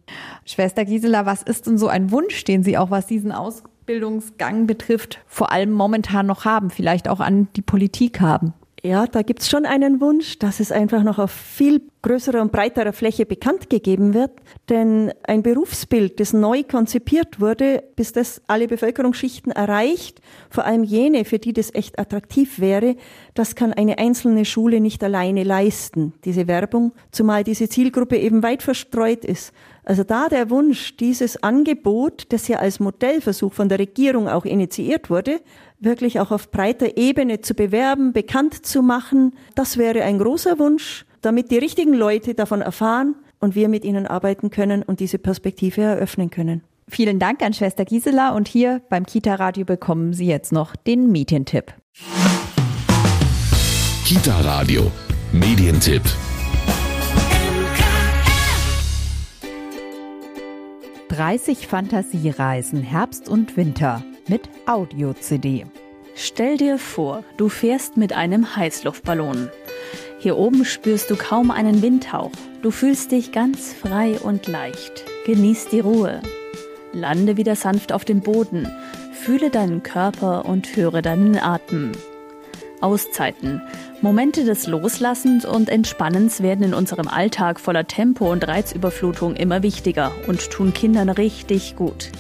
Schwester 0.46 0.86
Gisela, 0.86 1.26
was 1.26 1.44
ist 1.44 1.68
denn 1.68 1.78
so 1.78 1.88
ein 1.88 2.12
Wunsch, 2.12 2.44
den 2.44 2.64
Sie 2.64 2.78
auch 2.78 2.92
was 2.92 3.08
diesen 3.08 3.32
Ausbildungsgang 3.32 4.68
betrifft, 4.68 5.20
vor 5.28 5.52
allem 5.52 5.72
momentan 5.72 6.26
noch 6.26 6.46
haben, 6.46 6.70
vielleicht 6.70 7.08
auch 7.08 7.20
an 7.20 7.48
die 7.56 7.62
Politik 7.62 8.22
haben? 8.22 8.54
Ja, 8.86 9.08
da 9.08 9.24
gibt's 9.24 9.50
schon 9.50 9.66
einen 9.66 10.00
Wunsch, 10.00 10.38
dass 10.38 10.60
es 10.60 10.72
einfach 10.72 11.02
noch 11.02 11.18
auf 11.18 11.32
viel 11.32 11.82
größerer 12.04 12.40
und 12.40 12.52
breiterer 12.52 12.94
Fläche 12.94 13.26
bekannt 13.26 13.72
gegeben 13.72 14.14
wird. 14.14 14.30
Denn 14.70 15.12
ein 15.24 15.42
Berufsbild, 15.42 16.20
das 16.20 16.34
neu 16.34 16.62
konzipiert 16.62 17.42
wurde, 17.42 17.84
bis 17.96 18.12
das 18.12 18.44
alle 18.46 18.68
Bevölkerungsschichten 18.68 19.52
erreicht, 19.52 20.22
vor 20.52 20.66
allem 20.66 20.84
jene, 20.84 21.26
für 21.26 21.40
die 21.40 21.52
das 21.52 21.74
echt 21.74 21.98
attraktiv 21.98 22.60
wäre, 22.60 22.96
das 23.34 23.56
kann 23.56 23.74
eine 23.74 23.98
einzelne 23.98 24.46
Schule 24.46 24.80
nicht 24.80 25.04
alleine 25.04 25.42
leisten, 25.42 26.14
diese 26.24 26.46
Werbung, 26.46 26.92
zumal 27.10 27.44
diese 27.44 27.68
Zielgruppe 27.68 28.20
eben 28.20 28.44
weit 28.44 28.62
verstreut 28.62 29.26
ist. 29.26 29.52
Also 29.84 30.04
da 30.04 30.30
der 30.30 30.52
Wunsch, 30.52 30.98
dieses 30.98 31.42
Angebot, 31.42 32.26
das 32.30 32.48
ja 32.48 32.58
als 32.58 32.80
Modellversuch 32.80 33.54
von 33.54 33.70
der 33.70 33.80
Regierung 33.80 34.28
auch 34.28 34.46
initiiert 34.46 35.10
wurde, 35.10 35.42
wirklich 35.86 36.20
auch 36.20 36.32
auf 36.32 36.52
breiter 36.52 36.98
Ebene 36.98 37.42
zu 37.42 37.54
bewerben, 37.54 38.12
bekannt 38.12 38.66
zu 38.66 38.82
machen, 38.82 39.36
das 39.56 39.78
wäre 39.78 40.04
ein 40.04 40.20
großer 40.20 40.60
Wunsch, 40.60 41.06
damit 41.22 41.52
die 41.52 41.58
richtigen 41.58 41.94
Leute 41.94 42.34
davon 42.34 42.62
erfahren 42.62 43.16
und 43.40 43.56
wir 43.56 43.70
mit 43.70 43.86
ihnen 43.86 44.06
arbeiten 44.08 44.50
können 44.50 44.84
und 44.84 45.00
diese 45.00 45.18
Perspektive 45.18 45.82
eröffnen 45.82 46.30
können. 46.30 46.64
Vielen 46.88 47.18
Dank 47.20 47.42
an 47.42 47.54
Schwester 47.54 47.86
Gisela 47.86 48.36
und 48.36 48.48
hier 48.48 48.82
beim 48.90 49.06
Kita 49.06 49.36
Radio 49.36 49.66
bekommen 49.66 50.14
Sie 50.14 50.28
jetzt 50.28 50.52
noch 50.52 50.76
den 50.76 51.12
Medientipp. 51.12 51.74
Kita 54.06 54.40
Radio 54.42 54.92
Medientipp. 55.32 56.04
»30 61.10 61.68
Fantasiereisen 61.68 62.82
Herbst 62.82 63.30
und 63.30 63.58
Winter« 63.58 64.04
mit 64.28 64.50
Audio-CD. 64.66 65.66
Stell 66.16 66.58
dir 66.58 66.78
vor, 66.78 67.24
du 67.38 67.50
fährst 67.50 67.98
mit 67.98 68.14
einem 68.14 68.56
Heißluftballon. 68.56 69.50
Hier 70.20 70.38
oben 70.38 70.66
spürst 70.66 71.10
du 71.12 71.16
kaum 71.16 71.52
einen 71.52 71.82
Windhauch. 71.82 72.32
Du 72.62 72.72
fühlst 72.72 73.12
dich 73.12 73.32
ganz 73.32 73.74
frei 73.74 74.18
und 74.20 74.48
leicht. 74.48 75.06
Genieß 75.26 75.68
die 75.68 75.82
Ruhe. 75.82 76.22
Lande 76.94 77.38
wieder 77.38 77.56
sanft 77.56 77.92
auf 77.92 78.06
dem 78.06 78.22
Boden. 78.22 78.68
Fühle 79.14 79.50
deinen 79.50 79.84
Körper 79.84 80.46
und 80.46 80.76
höre 80.76 81.02
deinen 81.02 81.38
Atem. 81.38 81.92
Auszeiten. 82.82 83.62
Momente 84.02 84.46
des 84.46 84.68
Loslassens 84.68 85.46
und 85.46 85.70
Entspannens 85.70 86.42
werden 86.42 86.64
in 86.64 86.74
unserem 86.74 87.08
Alltag 87.08 87.60
voller 87.60 87.88
Tempo 87.88 88.32
und 88.32 88.48
Reizüberflutung 88.48 89.36
immer 89.36 89.64
wichtiger 89.64 90.12
und 90.28 90.50
tun 90.50 90.74
Kindern 90.74 91.10
richtig 91.10 91.76
gut. 91.76 92.12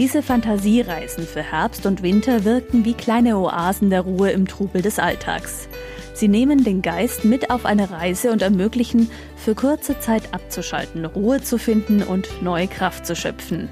Diese 0.00 0.22
Fantasiereisen 0.22 1.26
für 1.26 1.42
Herbst 1.42 1.84
und 1.84 2.02
Winter 2.02 2.46
wirken 2.46 2.86
wie 2.86 2.94
kleine 2.94 3.36
Oasen 3.36 3.90
der 3.90 4.00
Ruhe 4.00 4.30
im 4.30 4.48
Trubel 4.48 4.80
des 4.80 4.98
Alltags. 4.98 5.68
Sie 6.14 6.26
nehmen 6.26 6.64
den 6.64 6.80
Geist 6.80 7.26
mit 7.26 7.50
auf 7.50 7.66
eine 7.66 7.90
Reise 7.90 8.32
und 8.32 8.40
ermöglichen, 8.40 9.10
für 9.36 9.54
kurze 9.54 9.98
Zeit 9.98 10.32
abzuschalten, 10.32 11.04
Ruhe 11.04 11.42
zu 11.42 11.58
finden 11.58 12.02
und 12.02 12.42
neue 12.42 12.66
Kraft 12.66 13.04
zu 13.04 13.14
schöpfen. 13.14 13.68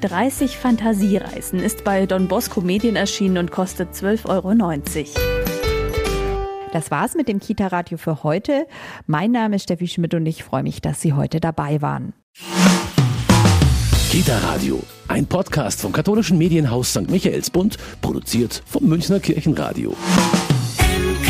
30 0.00 0.56
Fantasiereisen 0.56 1.60
ist 1.60 1.84
bei 1.84 2.06
Don 2.06 2.28
Bosco 2.28 2.62
Medien 2.62 2.96
erschienen 2.96 3.36
und 3.36 3.50
kostet 3.50 3.90
12,90 3.92 4.24
Euro. 4.26 4.54
Das 6.72 6.90
war's 6.90 7.14
mit 7.14 7.28
dem 7.28 7.40
Kita-Radio 7.40 7.98
für 7.98 8.22
heute. 8.22 8.66
Mein 9.06 9.32
Name 9.32 9.56
ist 9.56 9.64
Steffi 9.64 9.86
Schmidt 9.86 10.14
und 10.14 10.24
ich 10.24 10.44
freue 10.44 10.62
mich, 10.62 10.80
dass 10.80 11.02
Sie 11.02 11.12
heute 11.12 11.40
dabei 11.40 11.82
waren. 11.82 12.14
Kita 14.18 14.36
Radio, 14.38 14.82
ein 15.06 15.26
Podcast 15.26 15.80
vom 15.80 15.92
katholischen 15.92 16.38
Medienhaus 16.38 16.90
St. 16.90 17.08
Michaelsbund, 17.08 17.76
produziert 18.00 18.64
vom 18.66 18.88
Münchner 18.88 19.20
Kirchenradio. 19.20 19.94
MK 20.80 21.27